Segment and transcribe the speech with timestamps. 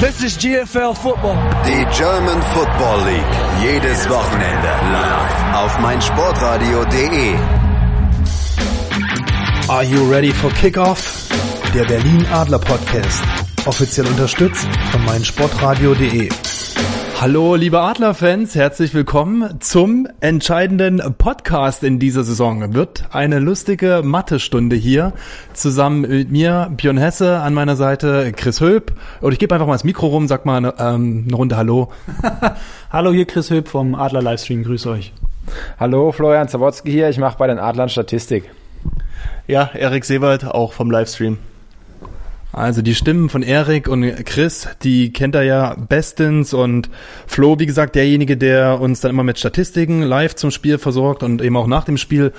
[0.00, 1.34] This is GFL Football.
[1.64, 3.34] Die German Football League.
[3.60, 7.34] Jedes Wochenende live auf meinsportradio.de.
[9.68, 11.28] Are you ready for Kickoff?
[11.74, 13.22] Der Berlin Adler Podcast.
[13.66, 16.28] Offiziell unterstützt von meinsportradio.de.
[17.20, 22.74] Hallo, liebe Adlerfans, herzlich willkommen zum entscheidenden Podcast in dieser Saison.
[22.74, 25.12] Wird eine lustige Mathe-Stunde hier
[25.52, 28.92] zusammen mit mir, Björn Hesse, an meiner Seite Chris Höp.
[29.20, 31.90] Und ich gebe einfach mal das Mikro rum, sag mal ähm, eine Runde Hallo.
[32.92, 35.12] Hallo, hier Chris Höp vom Adler Livestream, grüß euch.
[35.80, 38.48] Hallo, Florian Zawodzki hier, ich mache bei den Adlern Statistik.
[39.48, 41.38] Ja, Erik Sebert, auch vom Livestream.
[42.52, 46.88] Also die Stimmen von Erik und Chris, die kennt er ja bestens und
[47.26, 51.42] Flo, wie gesagt, derjenige, der uns dann immer mit Statistiken live zum Spiel versorgt und
[51.42, 52.32] eben auch nach dem Spiel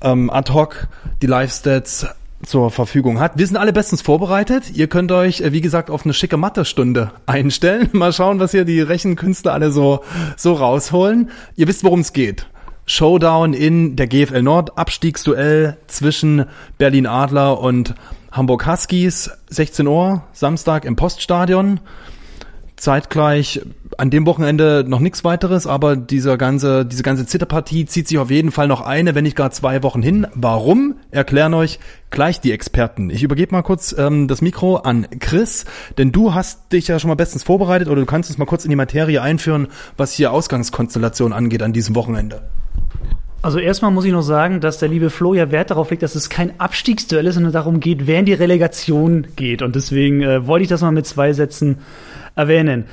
[0.00, 0.88] ähm, ad hoc
[1.22, 2.06] die Live-Stats
[2.44, 3.32] zur Verfügung hat.
[3.36, 4.70] Wir sind alle bestens vorbereitet.
[4.74, 7.88] Ihr könnt euch, äh, wie gesagt, auf eine schicke Mathe-Stunde einstellen.
[7.92, 10.04] Mal schauen, was hier die Rechenkünstler alle so,
[10.36, 11.30] so rausholen.
[11.56, 12.46] Ihr wisst, worum es geht.
[12.86, 16.46] Showdown in der GFL Nord, Abstiegsduell zwischen
[16.78, 17.94] Berlin Adler und
[18.30, 21.80] Hamburg Huskies, 16 Uhr, Samstag im Poststadion.
[22.76, 23.60] Zeitgleich
[23.96, 28.30] an dem Wochenende noch nichts weiteres, aber dieser ganze, diese ganze Zitterpartie zieht sich auf
[28.30, 30.28] jeden Fall noch eine, wenn nicht gar zwei Wochen hin.
[30.34, 30.94] Warum?
[31.10, 33.10] Erklären euch gleich die Experten.
[33.10, 35.64] Ich übergebe mal kurz ähm, das Mikro an Chris,
[35.98, 38.64] denn du hast dich ja schon mal bestens vorbereitet oder du kannst uns mal kurz
[38.64, 42.42] in die Materie einführen, was hier Ausgangskonstellation angeht an diesem Wochenende.
[43.40, 46.16] Also erstmal muss ich noch sagen, dass der liebe Flo ja Wert darauf legt, dass
[46.16, 49.62] es kein Abstiegsduell ist, sondern darum geht, wer in die Relegation geht.
[49.62, 51.78] Und deswegen äh, wollte ich das mal mit zwei Sätzen
[52.34, 52.86] erwähnen.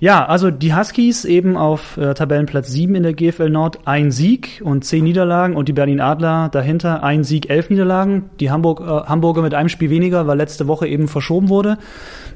[0.00, 4.60] Ja, also die Huskies eben auf äh, Tabellenplatz 7 in der GFL Nord, ein Sieg
[4.64, 8.30] und zehn Niederlagen und die Berlin Adler dahinter ein Sieg, elf Niederlagen.
[8.40, 11.78] Die Hamburg, äh, Hamburger mit einem Spiel weniger, weil letzte Woche eben verschoben wurde.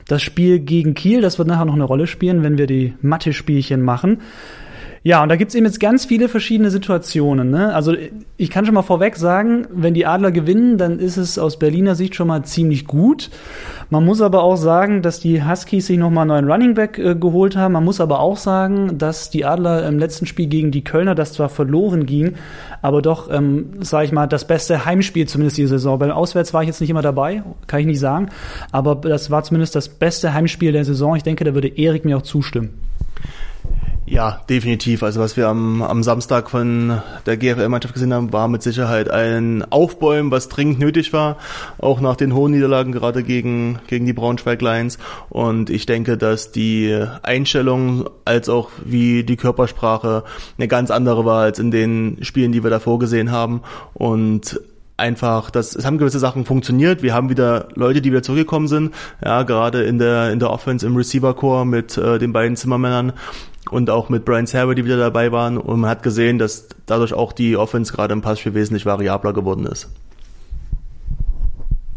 [0.06, 3.82] Das Spiel gegen Kiel, das wird nachher noch eine Rolle spielen, wenn wir die Mathe-Spielchen
[3.82, 4.18] machen.
[5.06, 7.48] Ja, und da gibt's eben jetzt ganz viele verschiedene Situationen.
[7.48, 7.72] Ne?
[7.72, 7.94] Also
[8.36, 11.94] ich kann schon mal vorweg sagen, wenn die Adler gewinnen, dann ist es aus Berliner
[11.94, 13.30] Sicht schon mal ziemlich gut.
[13.88, 17.14] Man muss aber auch sagen, dass die Huskies sich nochmal einen neuen Running Back äh,
[17.14, 17.74] geholt haben.
[17.74, 21.34] Man muss aber auch sagen, dass die Adler im letzten Spiel gegen die Kölner, das
[21.34, 22.34] zwar verloren ging,
[22.82, 26.00] aber doch, ähm, sage ich mal, das beste Heimspiel zumindest diese Saison.
[26.00, 28.30] Beim Auswärts war ich jetzt nicht immer dabei, kann ich nicht sagen,
[28.72, 31.14] aber das war zumindest das beste Heimspiel der Saison.
[31.14, 32.70] Ich denke, da würde Erik mir auch zustimmen.
[34.08, 35.02] Ja, definitiv.
[35.02, 39.64] Also was wir am, am Samstag von der GFL-Mannschaft gesehen haben, war mit Sicherheit ein
[39.68, 41.38] Aufbäumen, was dringend nötig war,
[41.78, 44.98] auch nach den hohen Niederlagen gerade gegen, gegen die Braunschweig Lions.
[45.28, 50.22] Und ich denke, dass die Einstellung als auch wie die Körpersprache
[50.56, 53.62] eine ganz andere war als in den Spielen, die wir davor gesehen haben.
[53.92, 54.60] Und
[54.96, 57.02] einfach, das, es haben gewisse Sachen funktioniert.
[57.02, 58.94] Wir haben wieder Leute, die wieder zurückgekommen sind.
[59.22, 63.12] Ja, gerade in der, in der Offense im Receiver Core mit äh, den beiden Zimmermännern
[63.70, 65.58] und auch mit Brian Server, die wieder dabei waren.
[65.58, 69.66] Und man hat gesehen, dass dadurch auch die Offense gerade im Passspiel wesentlich variabler geworden
[69.66, 69.88] ist.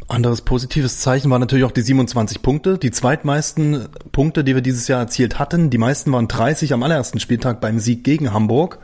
[0.07, 4.87] Anderes positives Zeichen waren natürlich auch die 27 Punkte, die zweitmeisten Punkte, die wir dieses
[4.87, 5.69] Jahr erzielt hatten.
[5.69, 8.79] Die meisten waren 30 am allerersten Spieltag beim Sieg gegen Hamburg.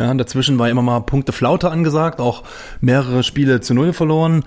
[0.00, 2.42] Ja, dazwischen war immer mal Punkte Flaute angesagt, auch
[2.80, 4.44] mehrere Spiele zu Null verloren.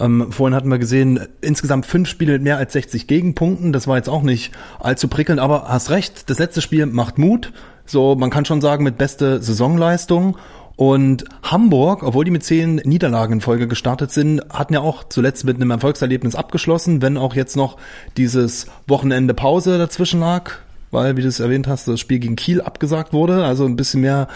[0.00, 3.72] Ähm, vorhin hatten wir gesehen, insgesamt fünf Spiele mit mehr als 60 Gegenpunkten.
[3.72, 4.50] Das war jetzt auch nicht
[4.80, 7.52] allzu prickelnd, aber hast recht, das letzte Spiel macht Mut.
[7.84, 10.38] So, man kann schon sagen, mit beste Saisonleistung.
[10.74, 15.44] Und Hamburg, obwohl die mit zehn Niederlagen in Folge gestartet sind, hatten ja auch zuletzt
[15.44, 17.76] mit einem Erfolgserlebnis abgeschlossen, wenn auch jetzt noch
[18.16, 20.50] dieses Wochenende Pause dazwischen lag,
[20.90, 23.44] weil, wie du es erwähnt hast, das Spiel gegen Kiel abgesagt wurde.
[23.44, 24.26] Also ein bisschen mehr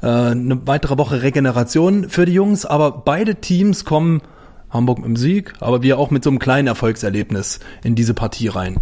[0.00, 2.64] eine weitere Woche Regeneration für die Jungs.
[2.66, 4.22] Aber beide Teams kommen
[4.70, 8.48] Hamburg mit dem Sieg, aber wir auch mit so einem kleinen Erfolgserlebnis in diese Partie
[8.48, 8.76] rein.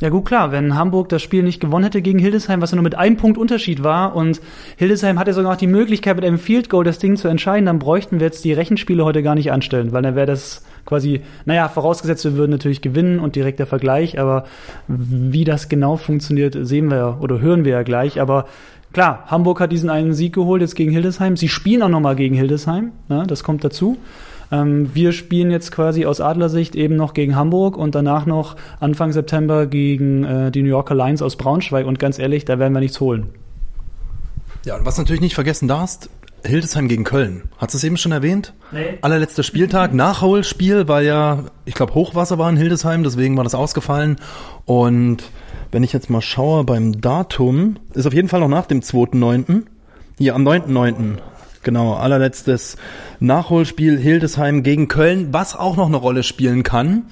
[0.00, 2.82] Ja gut, klar, wenn Hamburg das Spiel nicht gewonnen hätte gegen Hildesheim, was ja nur
[2.82, 4.40] mit einem Punkt Unterschied war und
[4.76, 7.78] Hildesheim hatte sogar noch die Möglichkeit mit einem Field Goal das Ding zu entscheiden, dann
[7.78, 11.68] bräuchten wir jetzt die Rechenspiele heute gar nicht anstellen, weil dann wäre das quasi, naja,
[11.68, 14.44] vorausgesetzt, wir würden natürlich gewinnen und direkt der Vergleich, aber
[14.88, 18.46] wie das genau funktioniert, sehen wir oder hören wir ja gleich, aber
[18.92, 22.34] klar, Hamburg hat diesen einen Sieg geholt jetzt gegen Hildesheim, sie spielen auch nochmal gegen
[22.34, 23.98] Hildesheim, ja, das kommt dazu.
[24.52, 29.12] Ähm, wir spielen jetzt quasi aus Adlersicht eben noch gegen Hamburg und danach noch Anfang
[29.12, 31.86] September gegen äh, die New Yorker Lions aus Braunschweig.
[31.86, 33.28] Und ganz ehrlich, da werden wir nichts holen.
[34.64, 36.10] Ja, und was natürlich nicht vergessen darfst,
[36.44, 37.44] Hildesheim gegen Köln.
[37.58, 38.54] Hast du es eben schon erwähnt?
[38.72, 38.98] Nee.
[39.02, 44.16] Allerletzter Spieltag, Nachholspiel, weil ja, ich glaube, Hochwasser war in Hildesheim, deswegen war das ausgefallen.
[44.64, 45.24] Und
[45.72, 49.62] wenn ich jetzt mal schaue beim Datum, ist auf jeden Fall noch nach dem 2.9.
[50.18, 51.18] Hier am 9.9.
[51.62, 52.76] Genau, allerletztes
[53.20, 57.04] Nachholspiel Hildesheim gegen Köln, was auch noch eine Rolle spielen kann.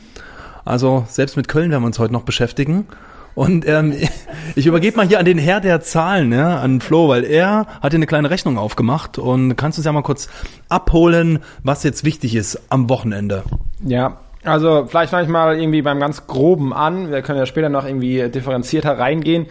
[0.64, 2.86] Also selbst mit Köln werden wir uns heute noch beschäftigen.
[3.34, 3.94] Und ähm,
[4.56, 7.92] ich übergebe mal hier an den Herr der Zahlen, ja, an Flo, weil er hat
[7.92, 10.28] hier eine kleine Rechnung aufgemacht und kannst du es ja mal kurz
[10.68, 13.44] abholen, was jetzt wichtig ist am Wochenende.
[13.84, 17.10] Ja, also vielleicht fange ich mal irgendwie beim ganz Groben an.
[17.10, 19.46] Wir können ja später noch irgendwie differenzierter reingehen.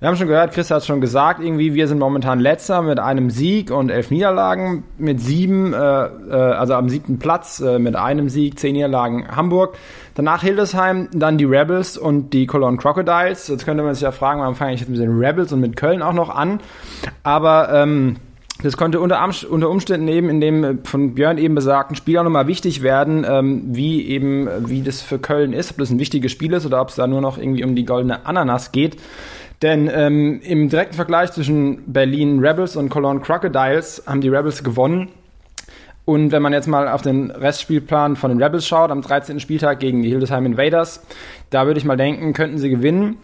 [0.00, 3.28] Wir haben schon gehört, Chris hat schon gesagt, irgendwie wir sind momentan letzter mit einem
[3.28, 8.30] Sieg und elf Niederlagen, mit sieben, äh, äh, also am siebten Platz äh, mit einem
[8.30, 9.76] Sieg, zehn Niederlagen Hamburg.
[10.14, 13.48] Danach Hildesheim, dann die Rebels und die Cologne Crocodiles.
[13.48, 15.76] Jetzt könnte man sich ja fragen, warum fange ich jetzt mit den Rebels und mit
[15.76, 16.60] Köln auch noch an?
[17.22, 18.16] Aber ähm,
[18.62, 22.46] das konnte unter, unter Umständen eben in dem von Björn eben besagten Spiel auch nochmal
[22.46, 26.52] wichtig werden, ähm, wie eben, wie das für Köln ist, ob das ein wichtiges Spiel
[26.52, 28.96] ist oder ob es da nur noch irgendwie um die goldene Ananas geht.
[29.62, 35.10] Denn ähm, im direkten Vergleich zwischen Berlin Rebels und Cologne Crocodiles haben die Rebels gewonnen.
[36.06, 39.38] Und wenn man jetzt mal auf den Restspielplan von den Rebels schaut, am 13.
[39.38, 41.04] Spieltag gegen die Hildesheim Invaders,
[41.50, 43.18] da würde ich mal denken, könnten sie gewinnen.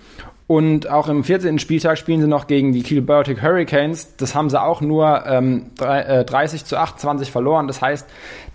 [0.48, 1.58] Und auch im 14.
[1.58, 4.16] Spieltag spielen sie noch gegen die Kiel Baltic Hurricanes.
[4.16, 7.66] Das haben sie auch nur ähm, 30 äh, zu 28 verloren.
[7.66, 8.08] Das heißt,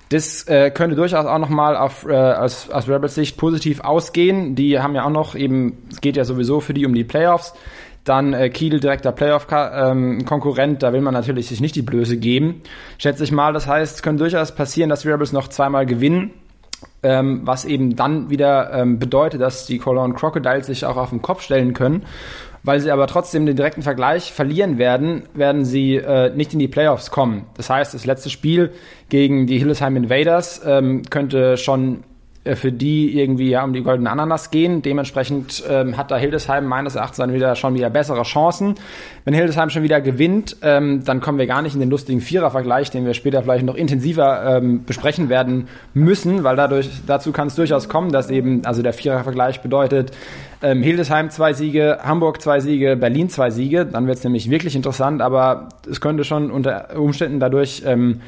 [0.07, 4.55] das äh, könnte durchaus auch nochmal auf, äh, aus, aus Rebels Sicht positiv ausgehen.
[4.55, 7.53] Die haben ja auch noch eben, es geht ja sowieso für die um die Playoffs.
[8.05, 12.61] Dann äh, Kiel direkter Playoff-Konkurrent, ähm, da will man natürlich sich nicht die Blöße geben.
[12.97, 16.31] Schätze ich mal, das heißt, es könnte durchaus passieren, dass die Rebels noch zweimal gewinnen.
[17.03, 21.21] Ähm, was eben dann wieder ähm, bedeutet, dass die Cologne Crocodiles sich auch auf den
[21.21, 22.03] Kopf stellen können.
[22.63, 26.67] Weil sie aber trotzdem den direkten Vergleich verlieren werden, werden sie äh, nicht in die
[26.67, 27.47] Playoffs kommen.
[27.57, 28.71] Das heißt, das letzte Spiel
[29.09, 32.03] gegen die Hillesheim Invaders ähm, könnte schon
[32.43, 34.81] für die irgendwie ja um die goldene Ananas gehen.
[34.81, 38.75] Dementsprechend ähm, hat da Hildesheim meines Erachtens dann wieder schon wieder bessere Chancen.
[39.25, 42.89] Wenn Hildesheim schon wieder gewinnt, ähm, dann kommen wir gar nicht in den lustigen Vierer-Vergleich,
[42.89, 47.55] den wir später vielleicht noch intensiver ähm, besprechen werden müssen, weil dadurch dazu kann es
[47.55, 50.11] durchaus kommen, dass eben also der Vierer-Vergleich bedeutet,
[50.61, 53.85] ähm, Hildesheim zwei Siege, Hamburg zwei Siege, Berlin zwei Siege.
[53.85, 58.21] Dann wird es nämlich wirklich interessant, aber es könnte schon unter Umständen dadurch ähm,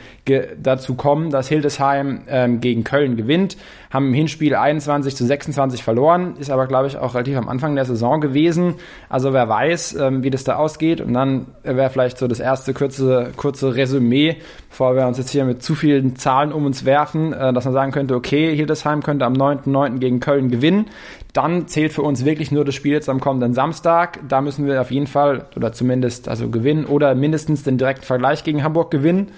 [0.61, 3.57] dazu kommen, dass Hildesheim ähm, gegen Köln gewinnt.
[3.91, 7.75] Haben im Hinspiel 21 zu 26 verloren, ist aber, glaube ich, auch relativ am Anfang
[7.75, 8.75] der Saison gewesen.
[9.09, 11.01] Also wer weiß, ähm, wie das da ausgeht.
[11.01, 14.37] Und dann wäre vielleicht so das erste kurze, kurze Resümee,
[14.69, 17.73] bevor wir uns jetzt hier mit zu vielen Zahlen um uns werfen, äh, dass man
[17.73, 19.99] sagen könnte, okay, Hildesheim könnte am 9.9.
[19.99, 20.87] gegen Köln gewinnen.
[21.33, 24.19] Dann zählt für uns wirklich nur das Spiel jetzt am kommenden Samstag.
[24.27, 28.43] Da müssen wir auf jeden Fall oder zumindest also gewinnen oder mindestens den direkten Vergleich
[28.43, 29.31] gegen Hamburg gewinnen.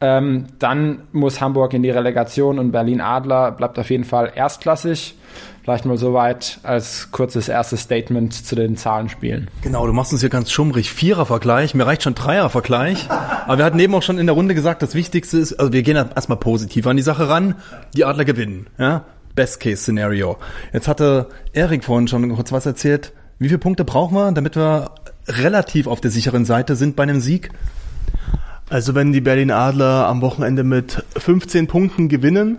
[0.00, 5.16] Ähm, dann muss Hamburg in die Relegation und Berlin Adler bleibt auf jeden Fall erstklassig.
[5.62, 9.48] Vielleicht mal soweit als kurzes erstes Statement zu den Zahlenspielen.
[9.62, 10.90] Genau, du machst uns hier ganz schummrig.
[10.90, 13.08] Vierer-Vergleich, mir reicht schon Dreier-Vergleich.
[13.10, 15.82] Aber wir hatten eben auch schon in der Runde gesagt, das Wichtigste ist, also wir
[15.82, 17.54] gehen erstmal positiv an die Sache ran,
[17.94, 18.66] die Adler gewinnen.
[18.78, 19.04] Ja?
[19.34, 20.36] Best-Case-Szenario.
[20.72, 23.12] Jetzt hatte Erik vorhin schon kurz was erzählt.
[23.38, 24.92] Wie viele Punkte brauchen wir, damit wir
[25.26, 27.50] relativ auf der sicheren Seite sind bei einem Sieg?
[28.68, 32.58] Also wenn die Berlin Adler am Wochenende mit 15 Punkten gewinnen,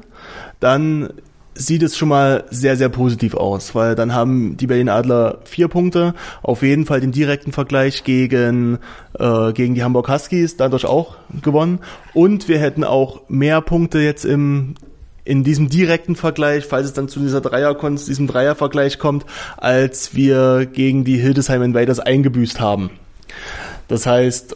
[0.60, 1.10] dann
[1.56, 5.68] sieht es schon mal sehr, sehr positiv aus, weil dann haben die Berlin Adler vier
[5.68, 8.80] Punkte, auf jeden Fall den direkten Vergleich gegen,
[9.18, 11.80] äh, gegen die Hamburg Huskies, dadurch auch gewonnen
[12.14, 14.76] und wir hätten auch mehr Punkte jetzt im
[15.26, 19.26] in diesem direkten Vergleich, falls es dann zu dieser Dreierkonst, diesem Dreiervergleich kommt,
[19.58, 22.92] als wir gegen die Hildesheim Invaders eingebüßt haben.
[23.88, 24.56] Das heißt,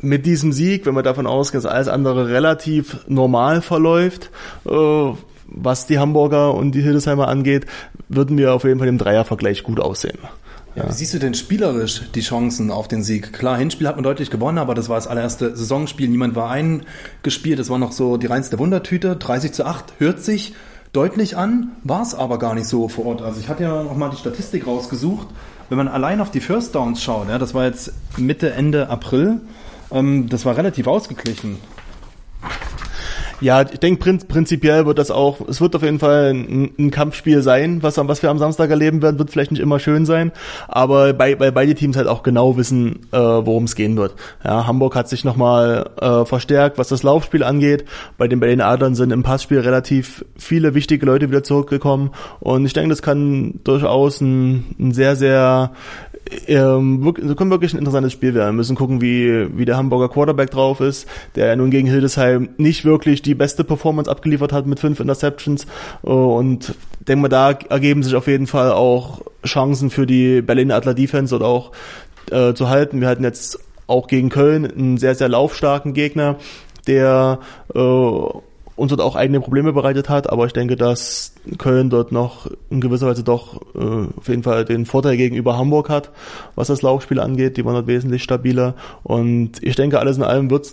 [0.00, 4.30] mit diesem Sieg, wenn wir davon ausgehen, dass alles andere relativ normal verläuft,
[4.66, 5.12] äh,
[5.46, 7.66] was die Hamburger und die Hildesheimer angeht,
[8.08, 10.18] würden wir auf jeden Fall im Dreiervergleich gut aussehen.
[10.74, 10.88] Ja.
[10.88, 13.32] Wie siehst du denn spielerisch die Chancen auf den Sieg?
[13.32, 16.08] Klar, Hinspiel hat man deutlich gewonnen, aber das war das allererste Saisonspiel.
[16.08, 17.60] Niemand war eingespielt.
[17.60, 19.14] Das war noch so die reinste Wundertüte.
[19.14, 20.54] 30 zu 8 hört sich
[20.92, 23.22] deutlich an, war es aber gar nicht so vor Ort.
[23.22, 25.28] Also ich hatte ja noch mal die Statistik rausgesucht.
[25.68, 29.40] Wenn man allein auf die First Downs schaut, ja, das war jetzt Mitte, Ende April,
[29.90, 31.58] ähm, das war relativ ausgeglichen.
[33.40, 37.42] Ja, ich denke prinzipiell wird das auch, es wird auf jeden Fall ein, ein, Kampfspiel
[37.42, 40.32] sein, was, was wir am Samstag erleben werden, wird vielleicht nicht immer schön sein,
[40.68, 44.14] aber bei, bei beide Teams halt auch genau wissen, äh, worum es gehen wird.
[44.44, 47.84] Ja, Hamburg hat sich nochmal äh, verstärkt, was das Laufspiel angeht.
[48.18, 52.10] Bei den Berlin Adlern sind im Passspiel relativ viele wichtige Leute wieder zurückgekommen
[52.40, 55.72] und ich denke, das kann durchaus ein, ein sehr, sehr
[56.46, 58.48] ähm, können wirklich ein interessantes Spiel werden.
[58.48, 62.84] Wir müssen gucken, wie, wie der Hamburger Quarterback drauf ist, der nun gegen Hildesheim nicht
[62.84, 65.66] wirklich die beste Performance abgeliefert hat mit fünf Interceptions.
[66.02, 66.74] Und
[67.06, 71.34] denke mal, da ergeben sich auf jeden Fall auch Chancen für die Berliner Adler Defense
[71.34, 71.72] oder auch
[72.30, 73.00] äh, zu halten.
[73.00, 76.36] Wir hatten jetzt auch gegen Köln einen sehr, sehr laufstarken Gegner,
[76.86, 77.40] der
[77.74, 77.78] äh,
[78.76, 82.80] uns dort auch eigene Probleme bereitet hat, aber ich denke, dass Köln dort noch in
[82.80, 86.10] gewisser Weise doch äh, auf jeden Fall den Vorteil gegenüber Hamburg hat,
[86.56, 87.56] was das Laufspiel angeht.
[87.56, 90.66] Die waren dort wesentlich stabiler und ich denke, alles in allem wird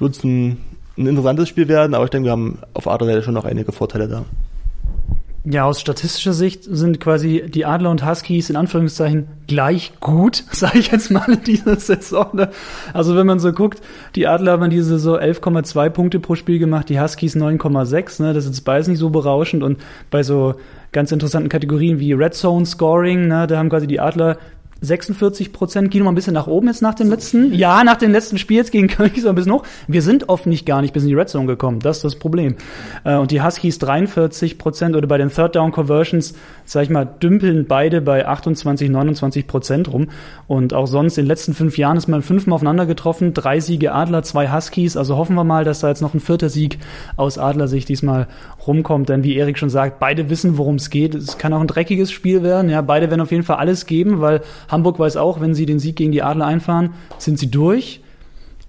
[0.00, 0.58] es ein,
[0.98, 4.08] ein interessantes Spiel werden, aber ich denke, wir haben auf Adler schon noch einige Vorteile
[4.08, 4.24] da.
[5.44, 10.78] Ja, aus statistischer Sicht sind quasi die Adler und Huskies in Anführungszeichen gleich gut, sage
[10.78, 12.28] ich jetzt mal in dieser Saison.
[12.34, 12.50] Ne?
[12.92, 13.80] Also wenn man so guckt,
[14.16, 18.22] die Adler haben diese Saison 11,2 Punkte pro Spiel gemacht, die Huskies 9,6.
[18.22, 18.34] Ne?
[18.34, 19.78] Das ist beides nicht so berauschend und
[20.10, 20.56] bei so
[20.92, 24.38] ganz interessanten Kategorien wie Red Zone Scoring, ne, da haben quasi die Adler
[24.82, 27.52] 46 Prozent, gehen wir mal ein bisschen nach oben jetzt nach dem letzten.
[27.52, 29.64] Ja, nach den letzten Spiel jetzt gegen Köln so ein bisschen hoch.
[29.88, 31.80] Wir sind oft nicht gar nicht bis in die Red Zone gekommen.
[31.80, 32.56] Das ist das Problem.
[33.04, 36.34] Äh, und die Huskies 43 Prozent oder bei den Third Down Conversions,
[36.64, 40.08] sag ich mal, dümpeln beide bei 28, 29 Prozent rum.
[40.46, 43.34] Und auch sonst in den letzten fünf Jahren ist man fünfmal aufeinander getroffen.
[43.34, 44.96] Drei Siege Adler, zwei Huskies.
[44.96, 46.78] Also hoffen wir mal, dass da jetzt noch ein vierter Sieg
[47.16, 48.28] aus Adlersicht diesmal
[48.66, 49.10] rumkommt.
[49.10, 51.14] Denn wie Erik schon sagt, beide wissen, worum es geht.
[51.14, 52.70] Es kann auch ein dreckiges Spiel werden.
[52.70, 54.40] Ja, beide werden auf jeden Fall alles geben, weil
[54.70, 58.02] Hamburg weiß auch, wenn sie den Sieg gegen die Adler einfahren, sind sie durch.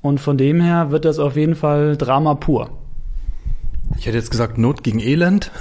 [0.02, 2.72] Und von dem her wird das auf jeden Fall Drama pur.
[3.98, 5.52] Ich hätte jetzt gesagt Not gegen Elend.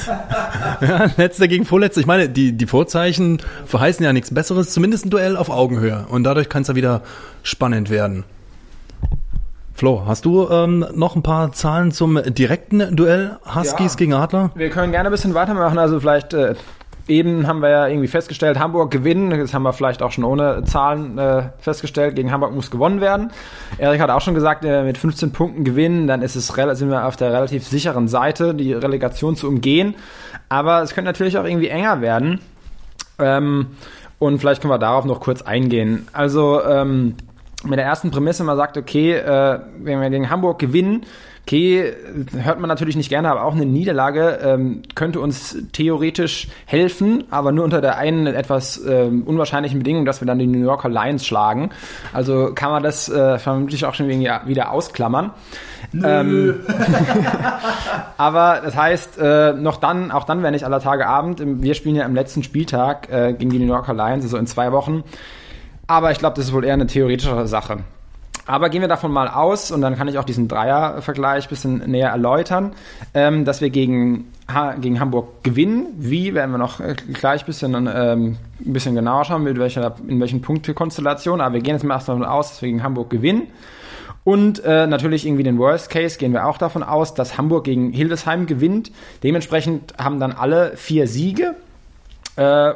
[0.80, 2.00] ja, letzter gegen Vorletzter.
[2.00, 4.70] Ich meine, die, die Vorzeichen verheißen ja nichts Besseres.
[4.70, 6.06] Zumindest ein Duell auf Augenhöhe.
[6.10, 7.02] Und dadurch kann es ja wieder
[7.42, 8.24] spannend werden.
[9.72, 14.50] Flo, hast du ähm, noch ein paar Zahlen zum direkten Duell Huskies ja, gegen Adler?
[14.54, 15.78] Wir können gerne ein bisschen weitermachen.
[15.78, 16.54] Also vielleicht äh,
[17.06, 19.30] Eben haben wir ja irgendwie festgestellt, Hamburg gewinnen.
[19.30, 22.16] Das haben wir vielleicht auch schon ohne Zahlen äh, festgestellt.
[22.16, 23.30] Gegen Hamburg muss gewonnen werden.
[23.76, 27.06] Erik hat auch schon gesagt, äh, mit 15 Punkten gewinnen, dann ist es sind wir
[27.06, 29.96] auf der relativ sicheren Seite, die Relegation zu umgehen.
[30.48, 32.40] Aber es könnte natürlich auch irgendwie enger werden.
[33.18, 33.68] Ähm,
[34.18, 36.08] und vielleicht können wir darauf noch kurz eingehen.
[36.12, 37.16] Also ähm,
[37.64, 41.04] mit der ersten Prämisse, man sagt, okay, äh, wenn wir gegen Hamburg gewinnen,
[41.46, 41.92] Okay,
[42.42, 47.52] hört man natürlich nicht gerne, aber auch eine Niederlage ähm, könnte uns theoretisch helfen, aber
[47.52, 51.26] nur unter der einen etwas ähm, unwahrscheinlichen Bedingung, dass wir dann die New Yorker Lions
[51.26, 51.68] schlagen.
[52.14, 55.32] Also kann man das äh, vermutlich auch schon wieder ausklammern.
[56.02, 56.60] Ähm,
[58.16, 61.42] aber das heißt, äh, noch dann, auch dann wäre nicht aller Tage Abend.
[61.44, 64.72] Wir spielen ja am letzten Spieltag äh, gegen die New Yorker Lions, also in zwei
[64.72, 65.04] Wochen.
[65.86, 67.80] Aber ich glaube, das ist wohl eher eine theoretische Sache.
[68.46, 71.78] Aber gehen wir davon mal aus, und dann kann ich auch diesen Dreier-Vergleich ein bisschen
[71.90, 72.72] näher erläutern,
[73.14, 75.86] ähm, dass wir gegen, ha gegen Hamburg gewinnen.
[75.96, 79.94] Wie, werden wir noch äh, gleich ein bisschen, ähm, ein bisschen genauer schauen, mit welcher,
[80.06, 81.40] in welchen Punktekonstellationen.
[81.40, 83.48] Aber wir gehen jetzt mal erst davon aus, dass wir gegen Hamburg gewinnen.
[84.24, 87.92] Und äh, natürlich irgendwie den Worst Case gehen wir auch davon aus, dass Hamburg gegen
[87.92, 88.90] Hildesheim gewinnt.
[89.22, 91.54] Dementsprechend haben dann alle vier Siege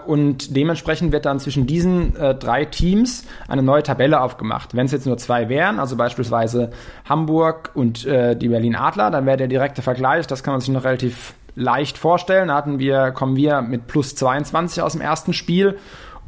[0.07, 4.77] und dementsprechend wird dann zwischen diesen äh, drei Teams eine neue Tabelle aufgemacht.
[4.77, 6.71] Wenn es jetzt nur zwei wären, also beispielsweise
[7.09, 10.71] Hamburg und äh, die Berlin Adler, dann wäre der direkte Vergleich, das kann man sich
[10.71, 12.49] noch relativ leicht vorstellen.
[12.49, 15.77] Da hatten wir, kommen wir mit plus 22 aus dem ersten Spiel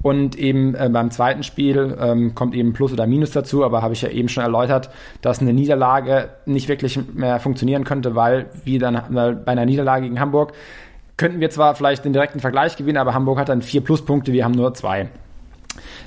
[0.02, 3.92] und eben äh, beim zweiten Spiel ähm, kommt eben Plus oder Minus dazu, aber habe
[3.92, 8.78] ich ja eben schon erläutert, dass eine Niederlage nicht wirklich mehr funktionieren könnte, weil wie
[8.78, 10.52] dann bei einer Niederlage gegen Hamburg
[11.20, 14.42] könnten wir zwar vielleicht den direkten Vergleich gewinnen, aber Hamburg hat dann vier Pluspunkte, wir
[14.42, 15.10] haben nur zwei.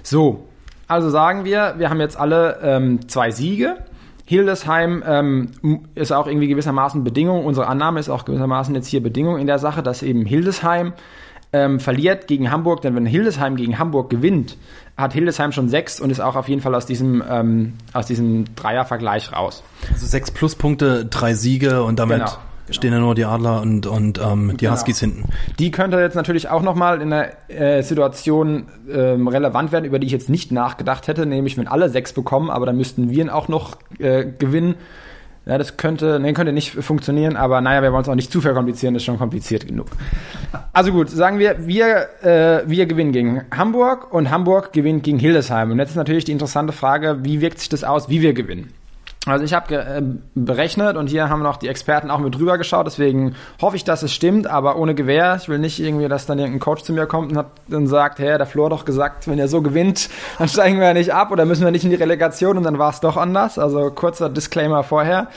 [0.02, 0.48] So,
[0.88, 3.78] also sagen wir, wir haben jetzt alle ähm, zwei Siege.
[4.26, 5.52] Hildesheim ähm,
[5.94, 9.60] ist auch irgendwie gewissermaßen Bedingung, unsere Annahme ist auch gewissermaßen jetzt hier Bedingung in der
[9.60, 10.94] Sache, dass eben Hildesheim
[11.52, 14.58] ähm, verliert gegen Hamburg, denn wenn Hildesheim gegen Hamburg gewinnt,
[14.98, 18.56] hat Hildesheim schon sechs und ist auch auf jeden Fall aus diesem, ähm, aus diesem
[18.56, 19.62] Dreiervergleich raus.
[19.92, 22.32] Also sechs Pluspunkte, drei Siege und damit genau.
[22.66, 22.76] Genau.
[22.76, 24.74] Stehen ja nur die Adler und, und ähm, die genau.
[24.74, 25.26] Huskies hinten.
[25.60, 30.08] Die könnte jetzt natürlich auch nochmal in der äh, Situation ähm, relevant werden, über die
[30.08, 33.30] ich jetzt nicht nachgedacht hätte, nämlich wenn alle sechs bekommen, aber dann müssten wir ihn
[33.30, 34.76] auch noch äh, gewinnen.
[35.46, 38.40] Ja, das könnte, nee, könnte nicht funktionieren, aber naja, wir wollen es auch nicht zu
[38.40, 39.88] verkomplizieren, ist schon kompliziert genug.
[40.72, 45.72] Also gut, sagen wir, wir, äh, wir gewinnen gegen Hamburg und Hamburg gewinnt gegen Hildesheim.
[45.72, 48.72] Und jetzt ist natürlich die interessante Frage, wie wirkt sich das aus, wie wir gewinnen?
[49.26, 50.02] Also ich habe äh,
[50.36, 54.04] berechnet und hier haben noch die Experten auch mit drüber geschaut, deswegen hoffe ich, dass
[54.04, 55.38] es stimmt, aber ohne Gewehr.
[55.42, 58.20] Ich will nicht irgendwie, dass dann irgendein Coach zu mir kommt und, hat, und sagt,
[58.20, 61.32] hey, der Flor doch gesagt, wenn er so gewinnt, dann steigen wir ja nicht ab
[61.32, 63.58] oder müssen wir nicht in die Relegation und dann war es doch anders.
[63.58, 65.28] Also kurzer Disclaimer vorher.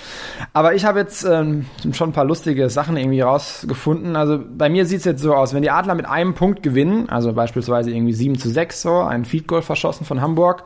[0.52, 4.16] Aber ich habe jetzt ähm, schon ein paar lustige Sachen irgendwie rausgefunden.
[4.16, 7.08] Also bei mir sieht es jetzt so aus, wenn die Adler mit einem Punkt gewinnen,
[7.08, 10.64] also beispielsweise irgendwie 7 zu 6 so, ein Feed Goal verschossen von Hamburg,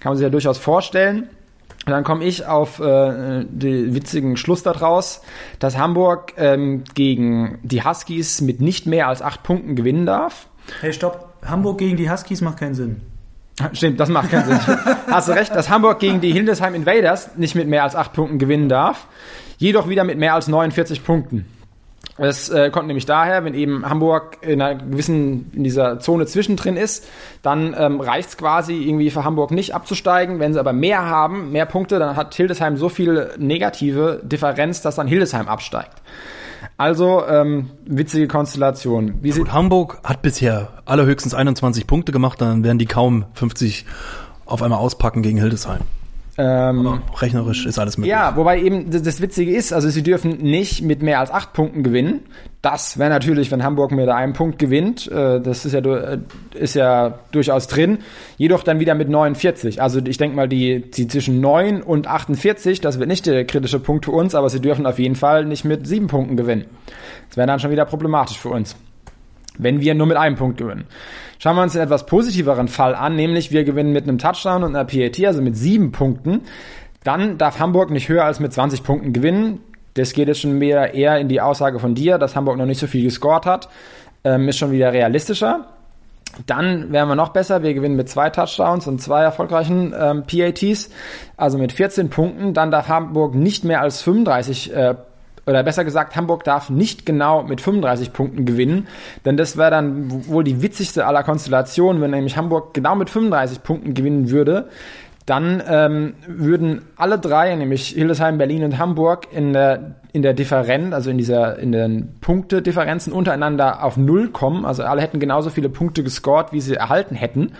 [0.00, 1.30] kann man sich ja durchaus vorstellen
[1.86, 5.22] und dann komme ich auf äh, den witzigen Schluss daraus,
[5.58, 10.48] dass Hamburg ähm, gegen die Huskies mit nicht mehr als acht Punkten gewinnen darf.
[10.80, 11.32] Hey, stopp.
[11.46, 13.00] Hamburg gegen die Huskies macht keinen Sinn.
[13.72, 14.58] Stimmt, das macht keinen Sinn.
[15.10, 18.38] Hast du recht, dass Hamburg gegen die Hildesheim Invaders nicht mit mehr als acht Punkten
[18.38, 19.06] gewinnen darf,
[19.56, 21.46] jedoch wieder mit mehr als 49 Punkten.
[22.18, 26.76] Es äh, kommt nämlich daher, wenn eben Hamburg in einer gewissen, in dieser Zone zwischendrin
[26.76, 27.06] ist,
[27.42, 30.40] dann ähm, reicht es quasi irgendwie für Hamburg nicht abzusteigen.
[30.40, 34.96] Wenn sie aber mehr haben, mehr Punkte, dann hat Hildesheim so viel negative Differenz, dass
[34.96, 36.02] dann Hildesheim absteigt.
[36.76, 39.14] Also ähm, witzige Konstellation.
[39.22, 43.84] Wie Gut, Hamburg hat bisher allerhöchstens 21 Punkte gemacht, dann werden die kaum 50
[44.44, 45.80] auf einmal auspacken gegen Hildesheim.
[46.38, 48.12] Ähm, Rechnerisch ist alles möglich.
[48.12, 51.52] Ja, wobei eben das, das Witzige ist, also sie dürfen nicht mit mehr als acht
[51.52, 52.20] Punkten gewinnen.
[52.62, 56.18] Das wäre natürlich, wenn Hamburg mit einem Punkt gewinnt, äh, das ist ja, äh,
[56.54, 57.98] ist ja durchaus drin.
[58.36, 59.82] Jedoch dann wieder mit 49.
[59.82, 63.80] Also ich denke mal, die, die zwischen 9 und 48, das wird nicht der kritische
[63.80, 66.66] Punkt für uns, aber sie dürfen auf jeden Fall nicht mit sieben Punkten gewinnen.
[67.28, 68.76] Das wäre dann schon wieder problematisch für uns
[69.58, 70.84] wenn wir nur mit einem Punkt gewinnen.
[71.38, 74.74] Schauen wir uns einen etwas positiveren Fall an, nämlich wir gewinnen mit einem Touchdown und
[74.74, 76.42] einer PAT, also mit sieben Punkten.
[77.04, 79.60] Dann darf Hamburg nicht höher als mit 20 Punkten gewinnen.
[79.94, 82.80] Das geht jetzt schon mehr eher in die Aussage von dir, dass Hamburg noch nicht
[82.80, 83.68] so viel gescored hat.
[84.24, 85.66] Ähm, ist schon wieder realistischer.
[86.46, 87.62] Dann wären wir noch besser.
[87.62, 90.90] Wir gewinnen mit zwei Touchdowns und zwei erfolgreichen ähm, PATs,
[91.36, 92.52] also mit 14 Punkten.
[92.52, 94.94] Dann darf Hamburg nicht mehr als 35 äh,
[95.48, 98.86] oder besser gesagt, Hamburg darf nicht genau mit 35 Punkten gewinnen,
[99.24, 103.62] denn das wäre dann wohl die witzigste aller Konstellationen, wenn nämlich Hamburg genau mit 35
[103.62, 104.68] Punkten gewinnen würde.
[105.28, 110.94] Dann ähm, würden alle drei, nämlich Hildesheim, Berlin und Hamburg, in der, in der Differenz,
[110.94, 114.64] also in dieser, in den Punktedifferenzen untereinander auf Null kommen.
[114.64, 117.52] Also alle hätten genauso viele Punkte gescored, wie sie erhalten hätten.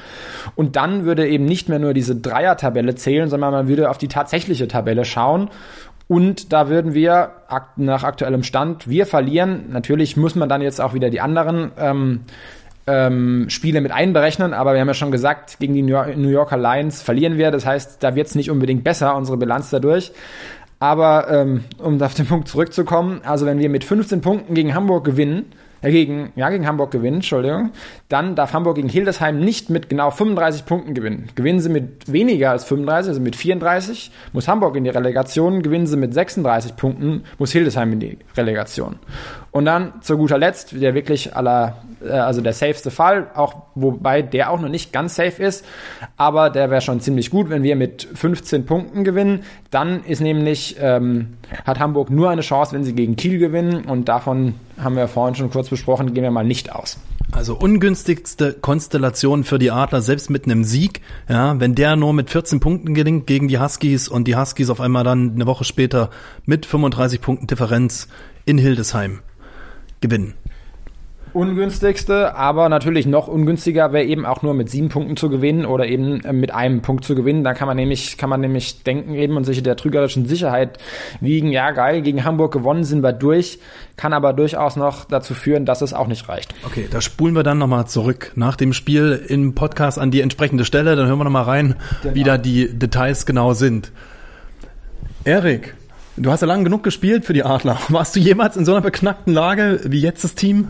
[0.54, 4.08] Und dann würde eben nicht mehr nur diese Dreier-Tabelle zählen, sondern man würde auf die
[4.08, 5.50] tatsächliche Tabelle schauen.
[6.08, 7.32] Und da würden wir
[7.76, 9.66] nach aktuellem Stand, wir verlieren.
[9.68, 12.20] Natürlich muss man dann jetzt auch wieder die anderen ähm,
[12.86, 17.02] ähm, Spiele mit einberechnen, aber wir haben ja schon gesagt, gegen die New Yorker Lions
[17.02, 17.50] verlieren wir.
[17.50, 20.12] Das heißt, da wird es nicht unbedingt besser, unsere Bilanz dadurch.
[20.80, 25.04] Aber ähm, um auf den Punkt zurückzukommen, also wenn wir mit 15 Punkten gegen Hamburg
[25.04, 27.70] gewinnen, äh, gegen, ja, gegen Hamburg gewinnen, Entschuldigung,
[28.08, 31.28] dann darf Hamburg gegen Hildesheim nicht mit genau 35 Punkten gewinnen.
[31.34, 35.86] Gewinnen sie mit weniger als 35, also mit 34, muss Hamburg in die Relegation, gewinnen
[35.86, 38.96] sie mit 36 Punkten, muss Hildesheim in die Relegation.
[39.50, 44.20] Und dann zu guter Letzt, der wirklich aller, äh, also der safeste Fall, auch wobei
[44.22, 45.64] der auch noch nicht ganz safe ist,
[46.16, 49.44] aber der wäre schon ziemlich gut, wenn wir mit 15 Punkten gewinnen.
[49.70, 54.08] Dann ist nämlich, ähm, hat Hamburg nur eine Chance, wenn sie gegen Kiel gewinnen und
[54.08, 56.98] davon haben wir vorhin schon kurz besprochen, gehen wir mal nicht aus.
[57.32, 62.30] Also ungünstigste Konstellation für die Adler, selbst mit einem Sieg, ja, wenn der nur mit
[62.30, 66.10] 14 Punkten gelingt gegen die Huskies und die Huskies auf einmal dann eine Woche später
[66.46, 68.08] mit 35 Punkten Differenz
[68.46, 69.20] in Hildesheim
[70.00, 70.34] gewinnen.
[71.32, 75.86] ungünstigste, aber natürlich noch ungünstiger wäre eben auch nur mit sieben Punkten zu gewinnen oder
[75.86, 77.44] eben äh, mit einem Punkt zu gewinnen.
[77.44, 80.78] Da kann man nämlich, kann man nämlich denken eben und sich der trügerischen Sicherheit
[81.20, 83.58] wiegen, ja geil, gegen Hamburg gewonnen sind wir durch,
[83.96, 86.54] kann aber durchaus noch dazu führen, dass es auch nicht reicht.
[86.64, 90.64] Okay, da spulen wir dann nochmal zurück nach dem Spiel im Podcast an die entsprechende
[90.64, 91.74] Stelle, dann hören wir nochmal rein,
[92.14, 93.92] wie da die Details genau sind.
[95.24, 95.74] Erik,
[96.20, 97.78] du hast ja lang genug gespielt für die Adler.
[97.88, 100.68] Warst du jemals in so einer beknackten Lage wie jetzt das Team?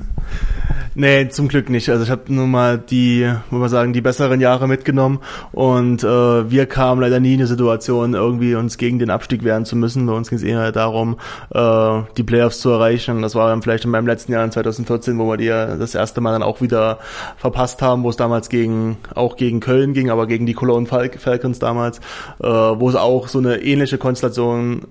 [0.94, 1.88] Nee, zum Glück nicht.
[1.90, 5.20] Also ich habe nur mal die, muss man sagen, die besseren Jahre mitgenommen
[5.52, 9.64] und äh, wir kamen leider nie in die Situation, irgendwie uns gegen den Abstieg wehren
[9.64, 10.06] zu müssen.
[10.06, 11.18] Bei uns ging es eher darum,
[11.50, 13.22] äh, die Playoffs zu erreichen.
[13.22, 16.20] Das war dann vielleicht in meinem letzten Jahr in 2014, wo wir die das erste
[16.20, 16.98] Mal dann auch wieder
[17.36, 21.10] verpasst haben, wo es damals gegen auch gegen Köln ging, aber gegen die Cologne Fal
[21.16, 21.98] Falcons damals,
[22.42, 24.82] äh, wo es auch so eine ähnliche Konstellation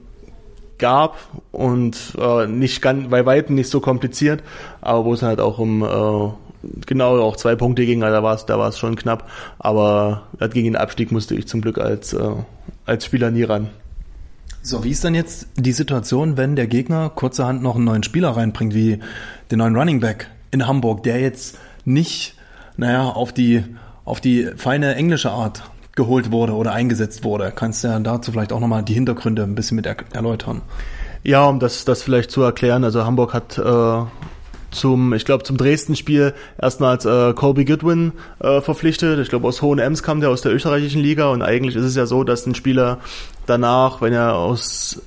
[0.79, 1.17] gab
[1.51, 4.43] und äh, nicht ganz bei weitem nicht so kompliziert,
[4.81, 8.35] aber wo es halt auch um äh, genau auch zwei Punkte ging, also da war
[8.35, 12.13] es da war es schon knapp, aber gegen den Abstieg musste ich zum Glück als
[12.13, 12.31] äh,
[12.85, 13.69] als Spieler nie ran.
[14.67, 18.31] So, wie ist denn jetzt die Situation, wenn der Gegner kurzerhand noch einen neuen Spieler
[18.31, 18.99] reinbringt, wie
[19.49, 22.35] den neuen Running Back in Hamburg, der jetzt nicht,
[22.75, 23.63] naja, auf die,
[24.03, 25.63] auf die feine englische Art
[25.97, 27.51] geholt wurde oder eingesetzt wurde?
[27.53, 30.61] Kannst du ja dazu vielleicht auch nochmal die Hintergründe ein bisschen mit er erläutern?
[31.23, 34.05] Ja, um das das vielleicht zu erklären, also Hamburg hat äh,
[34.71, 39.19] zum, ich glaube, zum Dresden-Spiel erstmals äh, Colby Goodwin äh, verpflichtet.
[39.19, 42.05] Ich glaube, aus Hohenems kam der aus der österreichischen Liga und eigentlich ist es ja
[42.05, 42.99] so, dass ein Spieler
[43.45, 45.01] danach, wenn er aus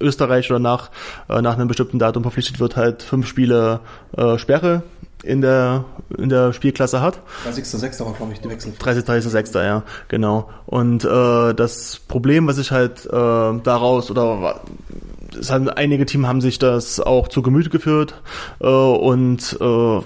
[0.00, 0.90] Österreich oder nach,
[1.28, 3.80] äh, nach einem bestimmten Datum verpflichtet wird, halt fünf Spiele
[4.16, 4.82] äh, Sperre
[5.22, 5.84] in der,
[6.18, 7.20] in der Spielklasse hat.
[7.46, 8.04] 30.06.
[8.04, 8.72] war, glaube ich, die Wechsel.
[8.78, 9.04] 30.
[9.04, 9.54] 30.
[9.54, 10.50] ja, genau.
[10.66, 14.60] Und äh, das Problem, was ich halt äh, daraus oder
[15.38, 18.20] es haben, einige Teams haben sich das auch zu Gemüte geführt
[18.60, 20.00] äh, und äh,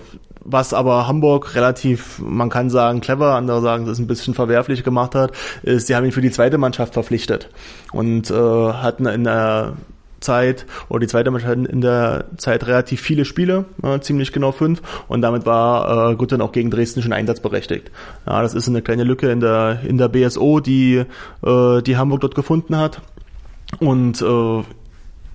[0.48, 4.84] was aber Hamburg relativ, man kann sagen, clever, andere sagen, das ist ein bisschen verwerflich
[4.84, 7.48] gemacht hat, ist, sie haben ihn für die zweite Mannschaft verpflichtet
[7.92, 9.72] und äh, hatten in der
[10.26, 14.82] Zeit oder die zweite Mannschaft in der Zeit relativ viele Spiele, äh, ziemlich genau fünf
[15.08, 17.90] und damit war äh, Gutmann auch gegen Dresden schon einsatzberechtigt.
[18.26, 21.04] Ja, das ist eine kleine Lücke in der in der BSO, die
[21.42, 23.00] äh, die Hamburg dort gefunden hat
[23.78, 24.62] und äh,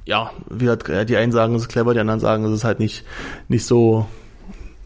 [0.06, 2.80] ja, wie hat, die einen sagen, es ist clever, die anderen sagen, es ist halt
[2.80, 3.06] nicht
[3.48, 4.06] nicht so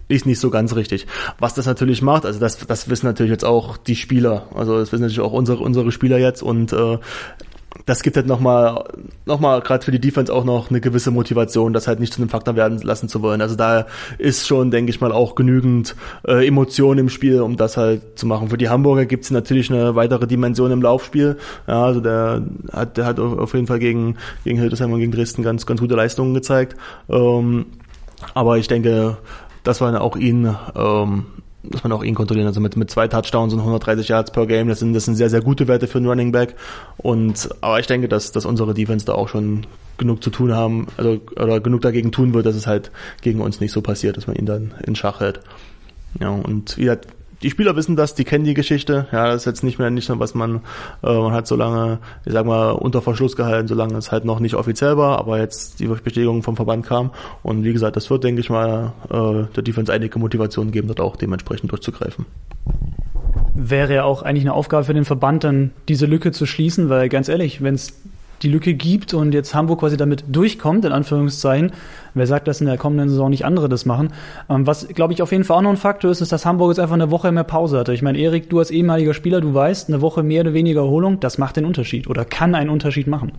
[0.08, 1.08] ist nicht so ganz richtig.
[1.40, 4.92] Was das natürlich macht, also das, das wissen natürlich jetzt auch die Spieler, also das
[4.92, 7.00] wissen natürlich auch unsere, unsere Spieler jetzt und äh,
[7.86, 8.86] das gibt halt nochmal,
[9.26, 12.22] noch mal gerade für die Defense auch noch eine gewisse Motivation, das halt nicht zu
[12.22, 13.42] einem Faktor werden lassen zu wollen.
[13.42, 13.86] Also da
[14.18, 15.96] ist schon, denke ich mal, auch genügend
[16.28, 18.50] äh, Emotion im Spiel, um das halt zu machen.
[18.50, 21.38] Für die Hamburger gibt es natürlich eine weitere Dimension im Laufspiel.
[21.68, 25.44] Ja, also der hat, der hat auf jeden Fall gegen, gegen Hildesheim und gegen Dresden
[25.44, 26.76] ganz, ganz gute Leistungen gezeigt.
[27.10, 27.66] Ähm,
[28.34, 29.18] aber ich denke,
[29.64, 31.26] dass man auch ihn ähm,
[31.70, 32.48] dass man auch ihn kontrollieren.
[32.48, 35.30] Also mit, mit zwei Touchdowns und 130 Yards per Game, das sind, das sind sehr,
[35.30, 36.56] sehr gute Werte für einen Running Back.
[36.98, 39.66] Und, aber ich denke, dass, dass unsere Defense da auch schon
[39.98, 43.60] genug zu tun haben, also, oder genug dagegen tun wird, dass es halt gegen uns
[43.60, 45.40] nicht so passiert, dass man ihn dann in Schach hält.
[46.20, 47.08] Ja, und wie gesagt,
[47.42, 49.08] die Spieler wissen das, die kennen die Geschichte.
[49.12, 50.62] Ja, das ist jetzt nicht mehr nicht nur, was man,
[51.04, 54.40] äh, man hat so lange, ich sag mal, unter Verschluss gehalten, solange es halt noch
[54.40, 57.12] nicht offiziell war, aber jetzt die Bestätigung vom Verband kam.
[57.44, 61.00] Und wie gesagt, das wird, denke ich mal, äh, der Defense einige Motivation geben, dort
[61.00, 62.26] auch dementsprechend durchzugreifen.
[63.54, 67.10] Wäre ja auch eigentlich eine Aufgabe für den Verband, dann diese Lücke zu schließen, weil
[67.10, 67.94] ganz ehrlich, wenn es
[68.42, 71.72] die Lücke gibt und jetzt Hamburg quasi damit durchkommt, in Anführungszeichen,
[72.16, 74.14] Wer sagt, dass in der kommenden Saison nicht andere das machen?
[74.50, 76.72] Ähm, was, glaube ich, auf jeden Fall auch noch ein Faktor ist, ist, dass Hamburg
[76.72, 77.94] jetzt einfach eine Woche mehr Pause hatte.
[77.94, 81.20] Ich meine, Erik, du als ehemaliger Spieler, du weißt, eine Woche mehr oder weniger Erholung,
[81.20, 83.34] das macht den Unterschied oder kann einen Unterschied machen.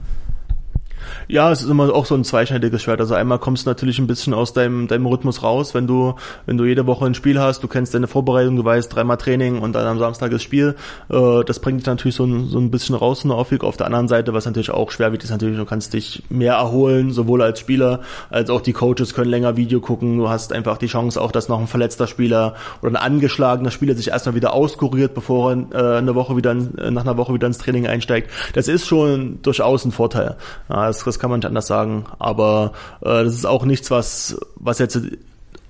[1.28, 3.00] Ja, es ist immer auch so ein zweischneidiges Schwert.
[3.00, 6.14] Also einmal kommst du natürlich ein bisschen aus deinem, deinem Rhythmus raus, wenn du,
[6.46, 9.58] wenn du jede Woche ein Spiel hast, du kennst deine Vorbereitung, du weißt dreimal Training
[9.58, 10.76] und dann am Samstag das Spiel.
[11.10, 13.64] Äh, das bringt dich natürlich so ein, so ein bisschen raus in der Aufweg.
[13.64, 16.54] Auf der anderen Seite, was natürlich auch schwer wird, ist natürlich, du kannst dich mehr
[16.54, 20.18] erholen, sowohl als Spieler, als auch die Coaches können länger Video gucken.
[20.18, 23.94] Du hast einfach die Chance auch, dass noch ein verletzter Spieler oder ein angeschlagener Spieler
[23.94, 27.58] sich erstmal wieder auskuriert, bevor er äh, eine Woche wieder, nach einer Woche wieder ins
[27.58, 28.30] Training einsteigt.
[28.54, 30.36] Das ist schon durchaus ein Vorteil.
[30.68, 32.04] Ja, das, das kann man nicht anders sagen.
[32.18, 35.00] Aber äh, das ist auch nichts, was, was jetzt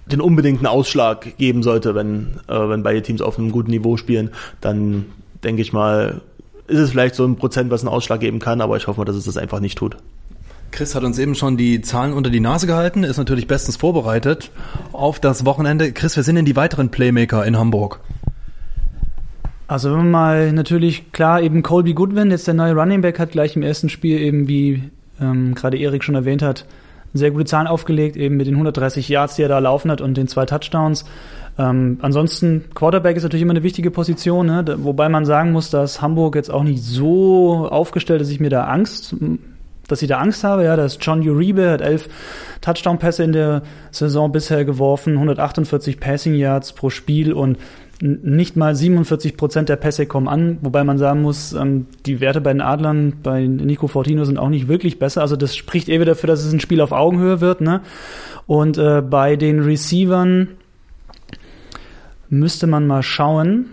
[0.06, 4.30] den unbedingten Ausschlag geben sollte, wenn, äh, wenn beide Teams auf einem guten Niveau spielen,
[4.60, 5.06] dann
[5.42, 6.20] denke ich mal,
[6.68, 9.04] ist es vielleicht so ein Prozent, was einen Ausschlag geben kann, aber ich hoffe mal,
[9.04, 9.96] dass es das einfach nicht tut.
[10.72, 14.50] Chris hat uns eben schon die Zahlen unter die Nase gehalten, ist natürlich bestens vorbereitet
[14.92, 15.92] auf das Wochenende.
[15.92, 18.00] Chris, wer sind denn die weiteren Playmaker in Hamburg?
[19.68, 23.32] Also wenn man mal natürlich klar eben Colby Goodwin, jetzt der neue Running Back, hat
[23.32, 26.66] gleich im ersten Spiel eben wie ähm, gerade Erik schon erwähnt hat,
[27.14, 30.16] sehr gute Zahlen aufgelegt, eben mit den 130 Yards, die er da laufen hat und
[30.16, 31.04] den zwei Touchdowns.
[31.58, 34.64] Ähm, ansonsten, Quarterback ist natürlich immer eine wichtige Position, ne?
[34.78, 38.50] wobei man sagen muss, dass Hamburg jetzt auch nicht so aufgestellt ist, dass ich mir
[38.50, 39.16] da Angst,
[39.88, 40.64] dass ich da Angst habe.
[40.64, 42.08] Ja, da ist John Uribe, hat elf
[42.60, 47.56] Touchdown-Pässe in der Saison bisher geworfen, 148 Passing Yards pro Spiel und
[48.00, 52.40] nicht mal 47 Prozent der Pässe kommen an, wobei man sagen muss, ähm, die Werte
[52.40, 55.22] bei den Adlern, bei Nico Fortino sind auch nicht wirklich besser.
[55.22, 57.60] Also das spricht eher dafür, dass es ein Spiel auf Augenhöhe wird.
[57.60, 57.80] Ne?
[58.46, 60.48] Und äh, bei den Receivern
[62.28, 63.66] müsste man mal schauen.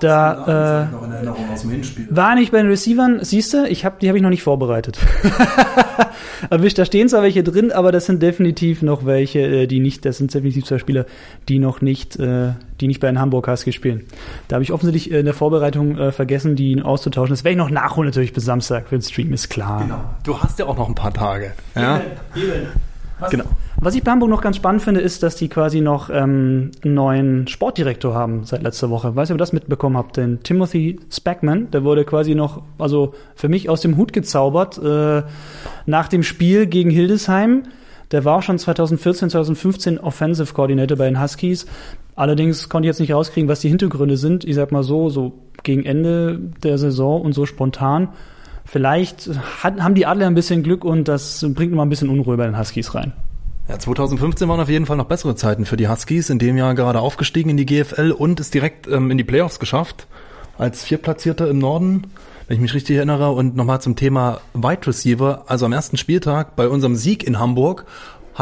[0.00, 4.30] Da äh, war nicht bei den Receivern, siehst du, ich hab, die habe ich noch
[4.30, 4.98] nicht vorbereitet.
[6.50, 10.04] Erwischt, da stehen zwar welche drin, aber das sind definitiv noch welche, äh, die nicht,
[10.04, 11.04] das sind definitiv zwei Spieler,
[11.48, 14.04] die noch nicht, äh, die nicht bei den Hamburg Huskies spielen.
[14.48, 17.32] Da habe ich offensichtlich in der Vorbereitung äh, vergessen, die auszutauschen.
[17.32, 19.82] Das werde ich noch nachholen natürlich bis Samstag, wenn Stream ist klar.
[19.82, 20.04] Genau.
[20.24, 21.52] Du hast ja auch noch ein paar Tage.
[21.74, 22.00] Ja?
[22.34, 22.66] Eben, eben.
[23.30, 23.44] Genau.
[23.84, 26.94] Was ich bei Hamburg noch ganz spannend finde, ist, dass die quasi noch ähm, einen
[26.94, 29.16] neuen Sportdirektor haben seit letzter Woche.
[29.16, 30.16] Weiß nicht, ob ihr das mitbekommen habt.
[30.16, 35.24] Den Timothy Speckman, der wurde quasi noch, also für mich aus dem Hut gezaubert äh,
[35.86, 37.64] nach dem Spiel gegen Hildesheim.
[38.12, 41.66] Der war schon 2014, 2015 Offensive Coordinator bei den Huskies.
[42.14, 44.44] Allerdings konnte ich jetzt nicht rauskriegen, was die Hintergründe sind.
[44.44, 45.32] Ich sag mal so, so
[45.64, 48.10] gegen Ende der Saison und so spontan
[48.64, 49.28] vielleicht
[49.60, 52.44] hat, haben die Adler ein bisschen Glück und das bringt mal ein bisschen Unruhe bei
[52.44, 53.12] den Huskies rein.
[53.68, 56.74] Ja, 2015 waren auf jeden Fall noch bessere Zeiten für die Huskies, in dem Jahr
[56.74, 60.08] gerade aufgestiegen in die GFL und es direkt ähm, in die Playoffs geschafft,
[60.58, 62.08] als Viertplatzierter im Norden,
[62.48, 63.30] wenn ich mich richtig erinnere.
[63.30, 67.86] Und nochmal zum Thema Wide Receiver, also am ersten Spieltag bei unserem Sieg in Hamburg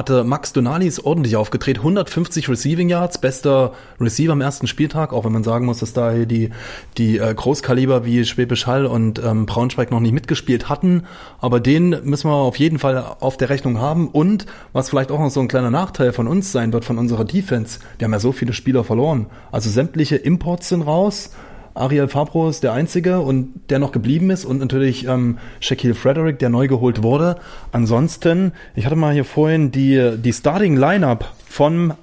[0.00, 1.78] hatte Max Donalis ordentlich aufgedreht.
[1.78, 6.12] 150 Receiving Yards, bester Receiver am ersten Spieltag, auch wenn man sagen muss, dass da
[6.14, 6.50] die,
[6.96, 11.04] die äh, Großkaliber wie Schwäbisch Hall und ähm, Braunschweig noch nicht mitgespielt hatten.
[11.38, 14.08] Aber den müssen wir auf jeden Fall auf der Rechnung haben.
[14.08, 17.26] Und was vielleicht auch noch so ein kleiner Nachteil von uns sein wird, von unserer
[17.26, 19.26] Defense, wir haben ja so viele Spieler verloren.
[19.52, 21.30] Also sämtliche Imports sind raus.
[21.74, 26.38] Ariel Fabro ist der Einzige und der noch geblieben ist und natürlich ähm, Shaquille Frederick,
[26.38, 27.36] der neu geholt wurde.
[27.72, 31.94] Ansonsten, ich hatte mal hier vorhin die, die Starting Lineup vom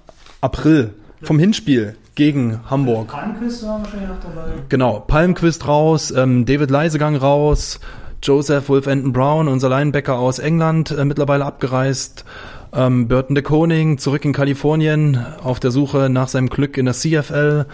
[0.41, 3.09] April, vom Hinspiel gegen Hamburg.
[3.09, 4.47] Palmquist war wahrscheinlich noch dabei.
[4.69, 7.79] Genau, Palmquist raus, ähm, David Leisegang raus,
[8.23, 12.25] Joseph Wolfenden Brown, unser Linebacker aus England, äh, mittlerweile abgereist.
[12.73, 16.93] Ähm, Burton de Koning zurück in Kalifornien auf der Suche nach seinem Glück in der
[16.93, 17.65] CFL.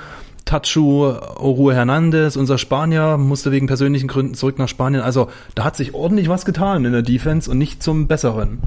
[0.46, 5.02] Tachu Orue Hernandez, unser Spanier, musste wegen persönlichen Gründen zurück nach Spanien.
[5.02, 8.60] Also da hat sich ordentlich was getan in der Defense und nicht zum Besseren.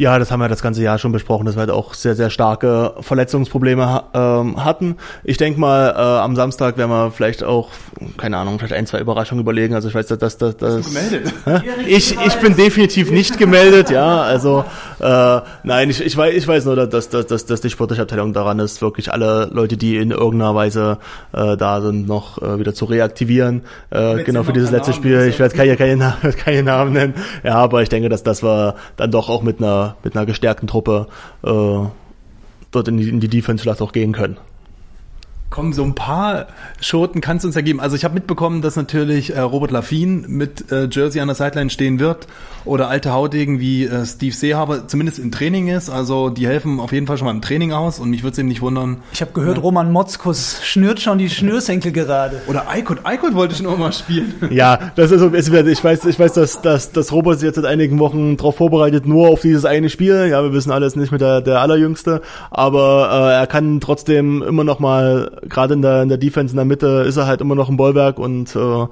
[0.00, 2.30] Ja, das haben wir das ganze Jahr schon besprochen, dass wir halt auch sehr, sehr
[2.30, 4.96] starke Verletzungsprobleme ähm, hatten.
[5.24, 7.68] Ich denke mal, äh, am Samstag werden wir vielleicht auch,
[8.16, 9.74] keine Ahnung, vielleicht ein, zwei Überraschungen überlegen.
[9.74, 10.38] Also ich weiß, dass das...
[10.38, 11.34] das, das Gemeldet.
[11.86, 14.22] ich, ich bin definitiv nicht gemeldet, ja.
[14.22, 14.64] Also
[15.00, 18.32] äh, nein, ich, ich, weiß, ich weiß nur, dass, dass, dass, dass die sportliche Abteilung
[18.32, 20.96] daran ist, wirklich alle Leute, die in irgendeiner Weise
[21.32, 23.64] äh, da sind, noch äh, wieder zu reaktivieren.
[23.90, 25.26] Äh, genau für dieses letzte Spiel.
[25.28, 27.14] Ich werde keine, keine, keine Namen nennen.
[27.44, 30.68] Ja, aber ich denke, dass das wir dann doch auch mit einer mit einer gestärkten
[30.68, 31.08] Truppe
[31.42, 34.38] äh, dort in die, in die Defense vielleicht auch gehen können.
[35.50, 36.46] Komm, so ein paar
[36.80, 37.80] Schoten kannst du uns ergeben.
[37.80, 41.70] Also ich habe mitbekommen, dass natürlich äh, Robert Laffin mit äh, Jersey an der Sideline
[41.70, 42.28] stehen wird
[42.64, 45.90] oder alte Haudegen wie äh, Steve Seehaber zumindest im Training ist.
[45.90, 48.38] Also die helfen auf jeden Fall schon mal im Training aus und mich würde es
[48.38, 48.98] eben nicht wundern.
[49.12, 49.62] Ich habe gehört, ja.
[49.62, 52.40] Roman Motzkus schnürt schon die Schnürsenkel gerade.
[52.46, 53.04] Oder Eikut.
[53.04, 54.34] Eikut wollte schon auch mal spielen.
[54.50, 57.98] Ja, das ist, ich weiß, ich weiß, dass, dass, dass Robert sich jetzt seit einigen
[57.98, 60.26] Wochen darauf vorbereitet, nur auf dieses eine Spiel.
[60.28, 64.64] Ja, wir wissen alles nicht mit der, der allerjüngste, aber äh, er kann trotzdem immer
[64.64, 67.54] noch mal gerade in der, in der Defense in der Mitte ist er halt immer
[67.54, 68.86] noch ein Bollwerk und äh,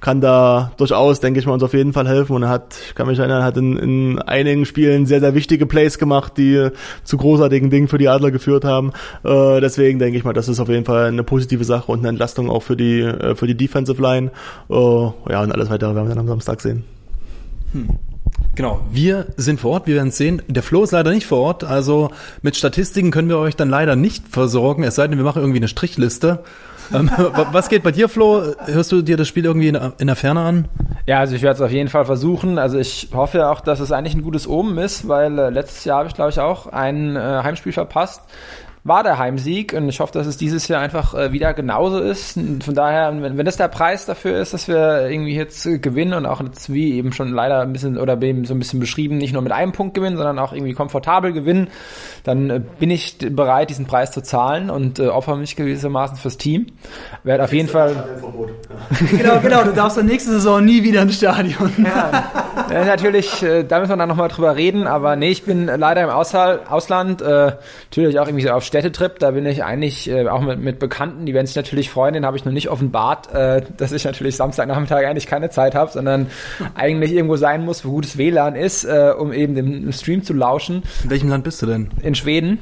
[0.00, 2.34] kann da durchaus, denke ich mal, uns auf jeden Fall helfen.
[2.34, 5.66] Und er hat, ich kann mich erinnern, hat in, in einigen Spielen sehr, sehr wichtige
[5.66, 6.70] Plays gemacht, die
[7.04, 8.92] zu großartigen Dingen für die Adler geführt haben.
[9.24, 12.08] Äh, deswegen denke ich mal, das ist auf jeden Fall eine positive Sache und eine
[12.08, 14.30] Entlastung auch für die, äh, für die Defensive Line.
[14.68, 16.84] Äh, ja, und alles weitere werden wir dann am Samstag sehen.
[17.72, 18.09] Hm.
[18.60, 20.42] Genau, wir sind vor Ort, wir werden es sehen.
[20.46, 22.10] Der Flo ist leider nicht vor Ort, also
[22.42, 25.60] mit Statistiken können wir euch dann leider nicht versorgen, es sei denn, wir machen irgendwie
[25.60, 26.40] eine Strichliste.
[26.92, 27.10] Ähm,
[27.52, 28.42] was geht bei dir, Flo?
[28.66, 30.68] Hörst du dir das Spiel irgendwie in, der Ferne an?
[31.06, 32.58] Ja, also ich werde es auf jeden Fall versuchen.
[32.58, 36.00] Also ich hoffe auch, dass es eigentlich ein gutes Omen ist, weil äh, letztes Jahr
[36.00, 38.20] habe ich, glaube ich, auch ein äh, Heimspiel verpasst
[38.90, 42.32] war der Heimsieg und ich hoffe, dass es dieses Jahr einfach äh, wieder genauso ist.
[42.32, 46.12] Von daher, wenn, wenn das der Preis dafür ist, dass wir irgendwie jetzt äh, gewinnen
[46.12, 49.18] und auch jetzt wie eben schon leider ein bisschen oder eben so ein bisschen beschrieben,
[49.18, 51.68] nicht nur mit einem Punkt gewinnen, sondern auch irgendwie komfortabel gewinnen,
[52.24, 56.36] dann äh, bin ich bereit, diesen Preis zu zahlen und äh, opfer mich gewissermaßen fürs
[56.36, 56.66] Team.
[57.22, 58.08] Werde auf jeden Fall.
[59.10, 61.70] genau, genau, du darfst in der nächsten Saison nie wieder ins Stadion.
[61.78, 66.10] ja, natürlich, da müssen wir dann nochmal drüber reden, aber nee, ich bin leider im
[66.10, 67.52] Ausland, äh,
[67.88, 71.26] natürlich auch irgendwie so auf Städtetrip, da bin ich eigentlich äh, auch mit, mit Bekannten,
[71.26, 74.36] die werden sich natürlich freuen, den habe ich noch nicht offenbart, äh, dass ich natürlich
[74.36, 76.28] Samstagnachmittag eigentlich keine Zeit habe, sondern
[76.74, 80.82] eigentlich irgendwo sein muss, wo gutes WLAN ist, äh, um eben dem Stream zu lauschen.
[81.04, 81.90] In welchem Land bist du denn?
[82.02, 82.58] In Schweden.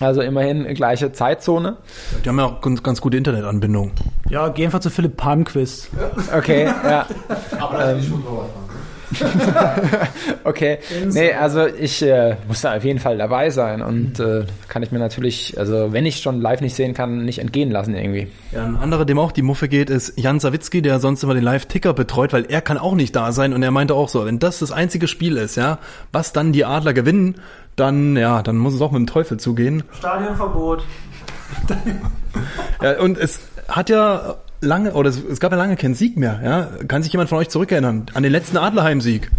[0.00, 1.76] Also immerhin gleiche Zeitzone.
[2.24, 3.92] Die haben ja auch ganz, ganz gute Internetanbindung.
[4.28, 5.88] Ja, geh einfach zu Philipp Palmquist.
[6.36, 7.06] Okay, ja.
[7.60, 8.02] Aber ähm,
[10.44, 10.78] okay.
[11.12, 14.92] Nee, also ich äh, muss da auf jeden Fall dabei sein und äh, kann ich
[14.92, 18.28] mir natürlich, also wenn ich schon live nicht sehen kann, nicht entgehen lassen irgendwie.
[18.52, 21.44] Ja, ein anderer, dem auch die Muffe geht, ist Jan Sawicki, der sonst immer den
[21.44, 24.38] Live-Ticker betreut, weil er kann auch nicht da sein und er meinte auch so, wenn
[24.38, 25.78] das das einzige Spiel ist, ja,
[26.12, 27.36] was dann die Adler gewinnen,
[27.76, 29.82] dann, ja, dann muss es auch mit dem Teufel zugehen.
[29.98, 30.84] Stadionverbot.
[32.82, 36.40] ja, und es hat ja lange, oder es, es, gab ja lange keinen Sieg mehr.
[36.44, 36.68] Ja?
[36.88, 39.30] Kann sich jemand von euch zurückerinnern an den letzten Adlerheim-Sieg?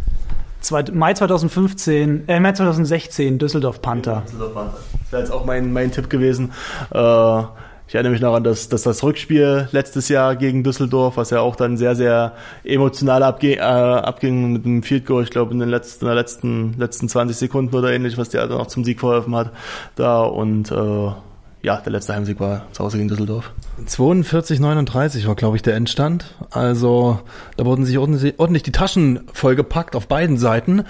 [0.94, 4.24] Mai 2015, äh, Mai 2016, Düsseldorf Panther.
[4.26, 4.78] Düsseldorf Panther.
[5.04, 6.54] Das wäre jetzt auch mein, mein Tipp gewesen.
[6.92, 7.44] Äh,
[7.88, 11.42] ich erinnere mich noch an das, das, das Rückspiel letztes Jahr gegen Düsseldorf, was ja
[11.42, 12.34] auch dann sehr, sehr
[12.64, 16.16] emotional abge, äh, abging mit dem Field Goal, ich glaube in den letzten, in der
[16.16, 19.52] letzten, letzten 20 Sekunden oder ähnlich, was die Adler noch zum Sieg verholfen hat.
[19.96, 21.12] Da und äh,
[21.66, 23.52] ja, der letzte Heimsieg war zu Hause gegen Düsseldorf.
[23.88, 26.36] 42-39 war, glaube ich, der Endstand.
[26.52, 27.20] Also
[27.58, 30.84] da wurden sich ordentlich, ordentlich die Taschen vollgepackt auf beiden Seiten.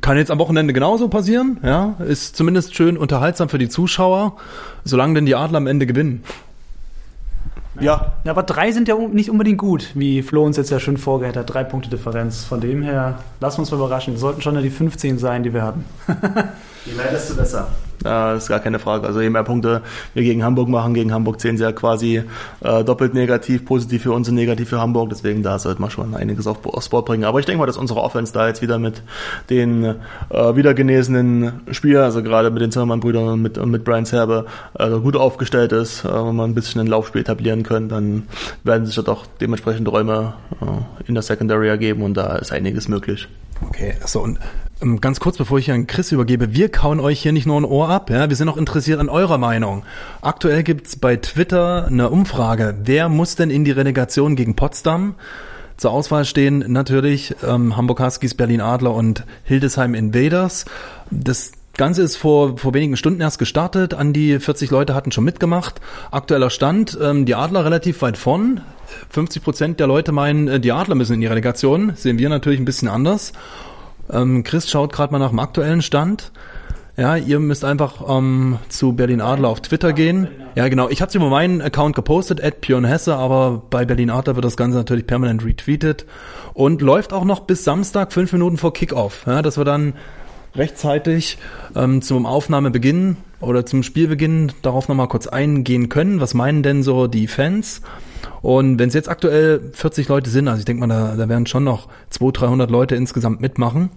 [0.00, 1.58] Kann jetzt am Wochenende genauso passieren.
[1.64, 4.36] Ja, ist zumindest schön unterhaltsam für die Zuschauer,
[4.84, 6.22] solange denn die Adler am Ende gewinnen.
[7.80, 10.96] Ja, Ja, aber drei sind ja nicht unbedingt gut, wie Flo uns jetzt ja schon
[10.96, 11.52] vorgehört hat.
[11.52, 12.44] Drei Punkte Differenz.
[12.44, 14.14] Von dem her, lassen wir uns mal überraschen.
[14.14, 15.84] Wir sollten schon die 15 sein, die wir hatten.
[16.86, 17.68] Je mehr, desto besser.
[18.02, 19.06] Das ist gar keine Frage.
[19.06, 19.82] Also je mehr Punkte
[20.14, 22.22] wir gegen Hamburg machen, gegen Hamburg zählen sie ja quasi
[22.60, 25.10] äh, doppelt negativ, positiv für uns und negativ für Hamburg.
[25.10, 27.24] Deswegen da sollte man schon einiges auf, aufs Board bringen.
[27.24, 29.02] Aber ich denke mal, dass unsere Offense da jetzt wieder mit
[29.50, 34.46] den äh, wieder genesenen Spielern, also gerade mit den Zimmermann-Brüdern und mit, mit Brian Serbe,
[34.78, 36.04] äh, gut aufgestellt ist.
[36.04, 38.22] Äh, wenn wir ein bisschen ein Laufspiel etablieren können, dann
[38.64, 42.88] werden sich dort auch dementsprechend Räume äh, in der Secondary ergeben und da ist einiges
[42.88, 43.28] möglich.
[43.68, 44.38] Okay, so und
[45.00, 47.88] ganz kurz, bevor ich an Chris übergebe, wir kauen euch hier nicht nur ein Ohr
[47.88, 49.84] ab, ja, wir sind auch interessiert an eurer Meinung.
[50.22, 55.16] Aktuell gibt's bei Twitter eine Umfrage, wer muss denn in die Relegation gegen Potsdam?
[55.76, 60.66] Zur Auswahl stehen natürlich ähm, Hamburg Huskies, Berlin Adler und Hildesheim Invaders.
[61.10, 63.94] Das Ganze ist vor, vor wenigen Stunden erst gestartet.
[63.94, 65.80] An die 40 Leute hatten schon mitgemacht.
[66.10, 68.60] Aktueller Stand, ähm, die Adler relativ weit vorn.
[69.08, 71.92] 50 Prozent der Leute meinen, äh, die Adler müssen in die Relegation.
[71.96, 73.32] Sehen wir natürlich ein bisschen anders.
[74.12, 76.32] Ähm, Chris schaut gerade mal nach dem aktuellen Stand.
[76.96, 80.28] Ja, ihr müsst einfach ähm, zu Berlin Adler auf Twitter gehen.
[80.54, 80.88] Ja, genau.
[80.90, 84.76] Ich hatte über meinen Account gepostet, at Hesse, aber bei Berlin Adler wird das Ganze
[84.76, 86.04] natürlich permanent retweetet
[86.52, 89.24] und läuft auch noch bis Samstag, fünf Minuten vor Kickoff.
[89.26, 89.94] Ja, dass wir dann
[90.54, 91.38] rechtzeitig
[91.74, 96.20] ähm, zum Aufnahmebeginn oder zum Spielbeginn darauf nochmal kurz eingehen können.
[96.20, 97.82] Was meinen denn so die Fans?
[98.42, 101.46] Und wenn es jetzt aktuell 40 Leute sind, also ich denke mal, da, da werden
[101.46, 103.90] schon noch 200, 300 Leute insgesamt mitmachen.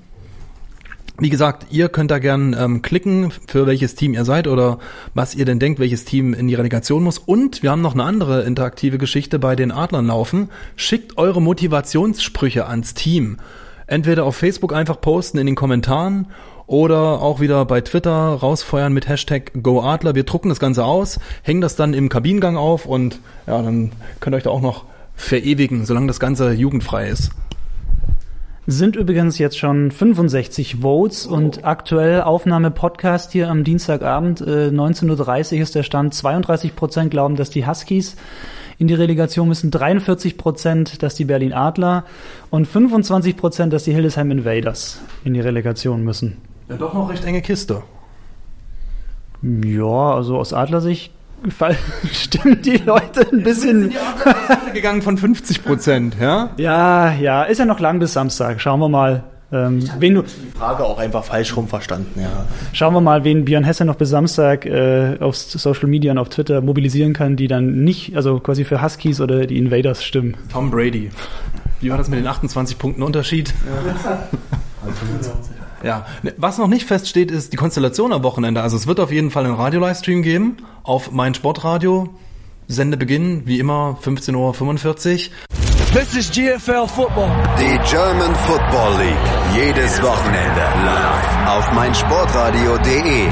[1.20, 4.80] Wie gesagt, ihr könnt da gern ähm, klicken, für welches Team ihr seid oder
[5.14, 7.20] was ihr denn denkt, welches Team in die Relegation muss.
[7.20, 10.50] Und wir haben noch eine andere interaktive Geschichte bei den Adlern laufen.
[10.76, 13.38] Schickt eure Motivationssprüche ans Team.
[13.86, 16.28] Entweder auf Facebook einfach posten in den Kommentaren
[16.66, 20.16] oder auch wieder bei Twitter rausfeuern mit Hashtag GoAdler.
[20.16, 24.34] Wir drucken das Ganze aus, hängen das dann im Kabinengang auf und ja, dann könnt
[24.34, 27.32] ihr euch da auch noch verewigen, solange das Ganze jugendfrei ist.
[28.66, 35.58] Sind übrigens jetzt schon 65 Votes und aktuell Aufnahme Podcast hier am Dienstagabend, äh, 19.30
[35.58, 36.14] Uhr ist der Stand.
[36.14, 38.16] 32 Prozent glauben, dass die Huskies
[38.78, 42.06] in die Relegation müssen, 43 Prozent, dass die Berlin Adler
[42.52, 46.38] und 25 Prozent, dass die Hildesheim Invaders in die Relegation müssen.
[46.70, 47.84] Ja, doch noch recht enge Kiste.
[49.42, 51.12] Ja, also aus Adlersicht
[52.12, 53.94] stimmen die Leute ein bisschen.
[54.74, 56.50] gegangen von 50 Prozent, ja?
[56.58, 58.62] Ja, ja, ist ja noch lang bis Samstag.
[58.62, 59.24] Schauen wir mal.
[59.52, 62.48] Ähm, wen du, Die Frage auch einfach falsch rum verstanden, ja.
[62.74, 66.30] Schauen wir mal, wen Björn Hesse noch bis Samstag äh, auf Social Media und auf
[66.30, 70.36] Twitter mobilisieren kann, die dann nicht, also quasi für Huskies oder die Invaders stimmen.
[70.52, 71.12] Tom Brady.
[71.82, 73.54] Wie war das mit den 28 Punkten Unterschied?
[74.04, 74.28] Ja,
[76.24, 78.62] ne, was noch nicht feststeht, ist die Konstellation am Wochenende.
[78.62, 82.10] Also es wird auf jeden Fall einen Radio-Livestream geben auf mein Sportradio.
[82.68, 85.34] Sendebeginn, wie immer, 15.45 Uhr.
[85.94, 87.30] This is GFL Football.
[87.60, 89.18] Die German Football League.
[89.56, 93.28] Jedes Wochenende live auf meinsportradio.de.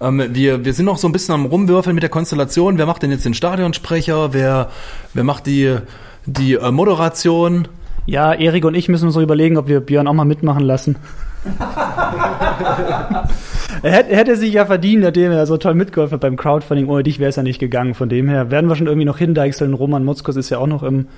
[0.00, 2.78] Ähm, wir, wir sind noch so ein bisschen am Rumwürfeln mit der Konstellation.
[2.78, 4.32] Wer macht denn jetzt den Stadionsprecher?
[4.32, 4.70] Wer,
[5.14, 5.78] wer macht die,
[6.28, 7.68] die äh, Moderation?
[8.06, 10.96] Ja, Erik und ich müssen uns so überlegen, ob wir Björn auch mal mitmachen lassen.
[13.82, 16.88] er hätte, hätte sich ja verdient, nachdem er so toll mitgeholfen hat beim Crowdfunding.
[16.88, 17.94] Ohne dich wäre es ja nicht gegangen.
[17.94, 19.74] Von dem her werden wir schon irgendwie noch hindeichseln.
[19.74, 21.08] Roman Motzkos ist ja auch noch im,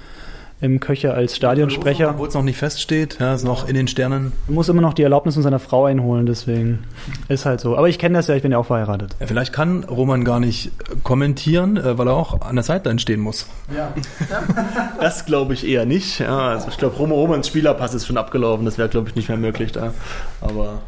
[0.60, 2.10] im Köcher als Stadionsprecher.
[2.10, 4.32] Obwohl es noch nicht feststeht, ja, ist noch in den Sternen.
[4.46, 6.80] Er muss immer noch die Erlaubnis von seiner Frau einholen, deswegen
[7.28, 7.76] ist halt so.
[7.76, 9.16] Aber ich kenne das ja, ich bin ja auch verheiratet.
[9.20, 10.70] Ja, vielleicht kann Roman gar nicht
[11.02, 13.46] kommentieren, äh, weil er auch an der Sideline stehen muss.
[15.00, 16.20] Das glaube ich eher nicht.
[16.20, 18.64] Ja, also ich glaube, Romo Romans Spielerpass ist schon abgelaufen.
[18.64, 19.94] Das wäre, glaube ich, nicht mehr möglich da.
[20.40, 20.80] Aber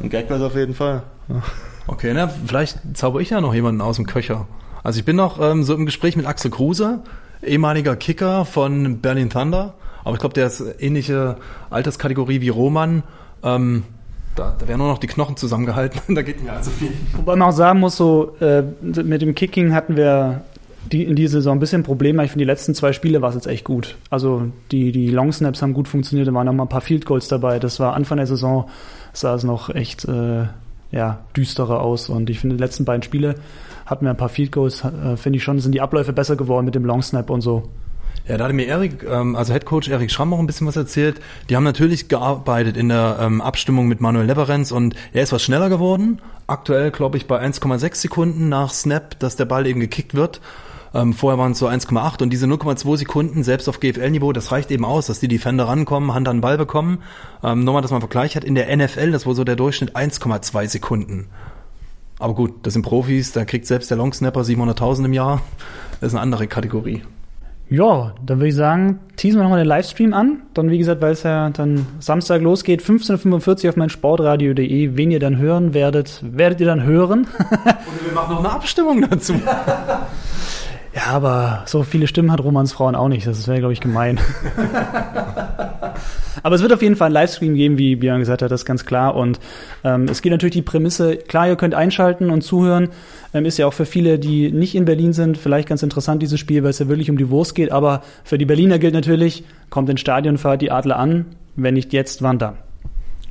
[0.00, 1.02] ein Gag wäre es auf jeden Fall.
[1.28, 1.42] Ja.
[1.86, 4.46] Okay, na, vielleicht zauber ich ja noch jemanden aus dem Köcher.
[4.84, 7.00] Also ich bin noch ähm, so im Gespräch mit Axel Kruse,
[7.42, 9.74] ehemaliger Kicker von Berlin Thunder.
[10.04, 11.36] Aber ich glaube, der ist ähnliche
[11.70, 13.02] Alterskategorie wie Roman.
[13.42, 13.84] Ähm,
[14.36, 16.00] da, da werden nur noch die Knochen zusammengehalten.
[16.14, 16.92] da geht nicht allzu viel.
[17.14, 20.42] Wobei man auch sagen muss, so äh, mit dem Kicking hatten wir
[20.92, 22.24] die, in dieser Saison ein bisschen Probleme.
[22.24, 23.96] Ich finde, die letzten zwei Spiele war es jetzt echt gut.
[24.10, 27.04] Also die, die Long Snaps haben gut funktioniert, da waren noch mal ein paar Field
[27.04, 27.58] Goals dabei.
[27.58, 28.68] Das war Anfang der Saison,
[29.12, 30.44] sah es noch echt äh,
[30.90, 32.08] ja, düsterer aus.
[32.08, 33.34] Und ich finde, die letzten beiden Spiele
[33.88, 36.66] hatten wir ein paar Field Goals, äh, finde ich schon, sind die Abläufe besser geworden
[36.66, 37.64] mit dem Long Snap und so.
[38.28, 40.76] Ja, da hatte mir Erik, ähm, also Head Coach Erik Schramm auch ein bisschen was
[40.76, 41.18] erzählt.
[41.48, 45.42] Die haben natürlich gearbeitet in der ähm, Abstimmung mit Manuel Leverenz und er ist was
[45.42, 46.20] schneller geworden.
[46.46, 50.42] Aktuell, glaube ich, bei 1,6 Sekunden nach Snap, dass der Ball eben gekickt wird.
[50.92, 54.70] Ähm, vorher waren es so 1,8 und diese 0,2 Sekunden, selbst auf GFL-Niveau, das reicht
[54.70, 57.02] eben aus, dass die Defender rankommen, Hand an den Ball bekommen.
[57.42, 59.96] Ähm, nochmal, dass man einen Vergleich hat, in der NFL, das war so der Durchschnitt
[59.96, 61.28] 1,2 Sekunden.
[62.18, 65.40] Aber gut, das sind Profis, da kriegt selbst der Longsnapper 700.000 im Jahr.
[66.00, 67.02] Das ist eine andere Kategorie.
[67.70, 70.42] Ja, dann würde ich sagen, teasen wir nochmal den Livestream an.
[70.54, 74.96] Dann, wie gesagt, weil es ja dann Samstag losgeht, 15.45 Uhr auf mein Sportradio.de.
[74.96, 77.26] Wen ihr dann hören werdet, werdet ihr dann hören.
[77.38, 79.34] Und wir machen noch eine Abstimmung dazu.
[80.94, 83.26] ja, aber so viele Stimmen hat Romans Frauen auch nicht.
[83.26, 84.18] Das wäre, glaube ich, gemein.
[86.42, 88.66] Aber es wird auf jeden Fall einen Livestream geben, wie Björn gesagt hat, das ist
[88.66, 89.14] ganz klar.
[89.14, 89.40] Und
[89.84, 92.88] ähm, es geht natürlich die Prämisse, klar, ihr könnt einschalten und zuhören.
[93.34, 96.40] Ähm, ist ja auch für viele, die nicht in Berlin sind, vielleicht ganz interessant, dieses
[96.40, 97.72] Spiel, weil es ja wirklich um die Wurst geht.
[97.72, 101.26] Aber für die Berliner gilt natürlich, kommt ins Stadion, fahrt die Adler an.
[101.56, 102.56] Wenn nicht jetzt, wann dann?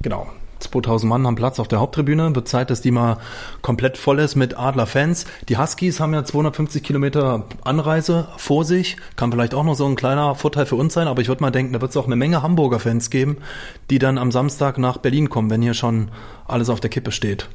[0.01, 0.27] Genau.
[0.59, 2.35] 2000 Mann haben Platz auf der Haupttribüne.
[2.35, 3.17] Wird Zeit, dass die mal
[3.61, 5.25] komplett voll ist mit Adler-Fans.
[5.49, 8.97] Die Huskies haben ja 250 Kilometer Anreise vor sich.
[9.15, 11.51] Kann vielleicht auch noch so ein kleiner Vorteil für uns sein, aber ich würde mal
[11.51, 13.37] denken, da wird es auch eine Menge Hamburger-Fans geben,
[13.89, 16.09] die dann am Samstag nach Berlin kommen, wenn hier schon
[16.47, 17.49] alles auf der Kippe steht.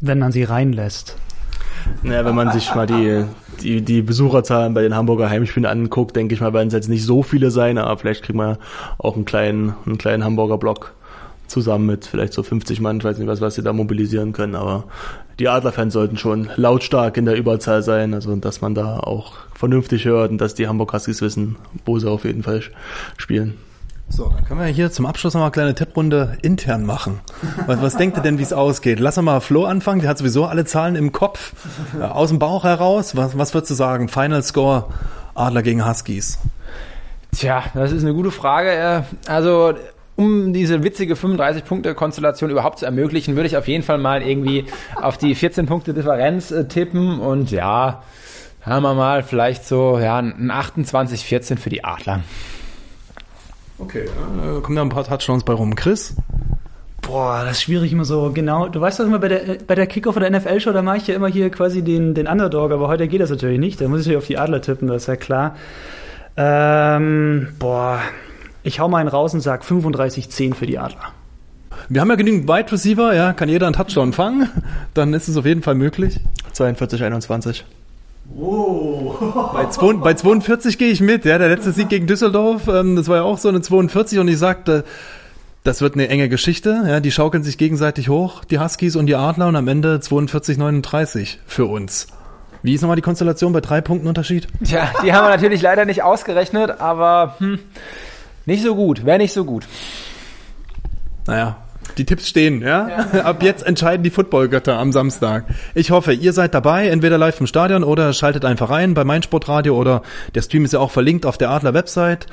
[0.00, 1.16] Wenn man sie reinlässt.
[2.02, 3.24] Naja, wenn man sich mal die,
[3.62, 7.04] die, die Besucherzahlen bei den Hamburger Heimspielen anguckt, denke ich mal, werden es jetzt nicht
[7.04, 8.58] so viele sein, aber vielleicht kriegen wir
[8.98, 10.94] auch einen kleinen, einen kleinen Hamburger Block
[11.46, 14.54] zusammen mit vielleicht so 50 Mann, ich weiß nicht was, was sie da mobilisieren können,
[14.54, 14.84] aber
[15.38, 20.04] die Adlerfans sollten schon lautstark in der Überzahl sein, also dass man da auch vernünftig
[20.04, 22.62] hört und dass die Hamburg Huskies wissen, wo sie auf jeden Fall
[23.16, 23.58] spielen.
[24.08, 27.20] So, dann können wir hier zum Abschluss noch mal eine kleine Tipprunde intern machen.
[27.66, 29.00] Was, was denkt ihr denn, wie es ausgeht?
[29.00, 31.52] Lass mal Flo anfangen, der hat sowieso alle Zahlen im Kopf.
[31.98, 34.08] Äh, aus dem Bauch heraus, was, was würdest du sagen?
[34.08, 34.86] Final Score
[35.34, 36.38] Adler gegen Huskies.
[37.34, 38.70] Tja, das ist eine gute Frage.
[38.70, 39.72] Äh, also
[40.22, 44.66] um diese witzige 35-Punkte-Konstellation überhaupt zu ermöglichen, würde ich auf jeden Fall mal irgendwie
[45.00, 48.02] auf die 14 Punkte Differenz äh, tippen und ja,
[48.62, 52.20] haben wir mal vielleicht so ja, ein 28-14 für die Adler.
[53.78, 55.74] Okay, äh, kommen da ein paar Touchdowns bei rum.
[55.74, 56.14] Chris?
[57.00, 58.30] Boah, das ist schwierig immer so.
[58.32, 61.06] Genau, du weißt doch immer bei der, bei der Kickoff oder NFL-Show, da mache ich
[61.08, 63.80] ja immer hier quasi den, den Underdog, aber heute geht das natürlich nicht.
[63.80, 65.56] Da muss ich natürlich auf die Adler tippen, das ist ja klar.
[66.36, 68.00] Ähm, boah,
[68.62, 71.12] ich hau mal einen raus und sag 35-10 für die Adler.
[71.88, 74.48] Wir haben ja genügend Wide Receiver, ja, kann jeder einen Touchdown fangen,
[74.94, 76.20] dann ist es auf jeden Fall möglich.
[76.52, 77.64] 42, 21.
[78.36, 79.14] Oh.
[79.52, 83.16] Bei, bei 42 gehe ich mit, ja, der letzte Sieg gegen Düsseldorf, ähm, das war
[83.16, 84.84] ja auch so eine 42 und ich sagte,
[85.64, 89.16] das wird eine enge Geschichte, ja, die schaukeln sich gegenseitig hoch, die Huskies und die
[89.16, 92.08] Adler und am Ende 42, 39 für uns.
[92.62, 94.46] Wie ist nochmal die Konstellation bei drei Punkten Unterschied?
[94.64, 97.58] Tja, die haben wir natürlich leider nicht ausgerechnet, aber hm,
[98.46, 99.66] nicht so gut, wäre nicht so gut.
[101.26, 101.56] Naja,
[101.98, 102.88] die Tipps stehen, ja?
[102.88, 103.20] ja.
[103.24, 105.44] Ab jetzt entscheiden die Footballgötter am Samstag.
[105.74, 109.76] Ich hoffe, ihr seid dabei, entweder live im Stadion oder schaltet einfach rein bei meinsportradio
[109.76, 110.02] oder
[110.34, 112.26] der Stream ist ja auch verlinkt auf der Adler Website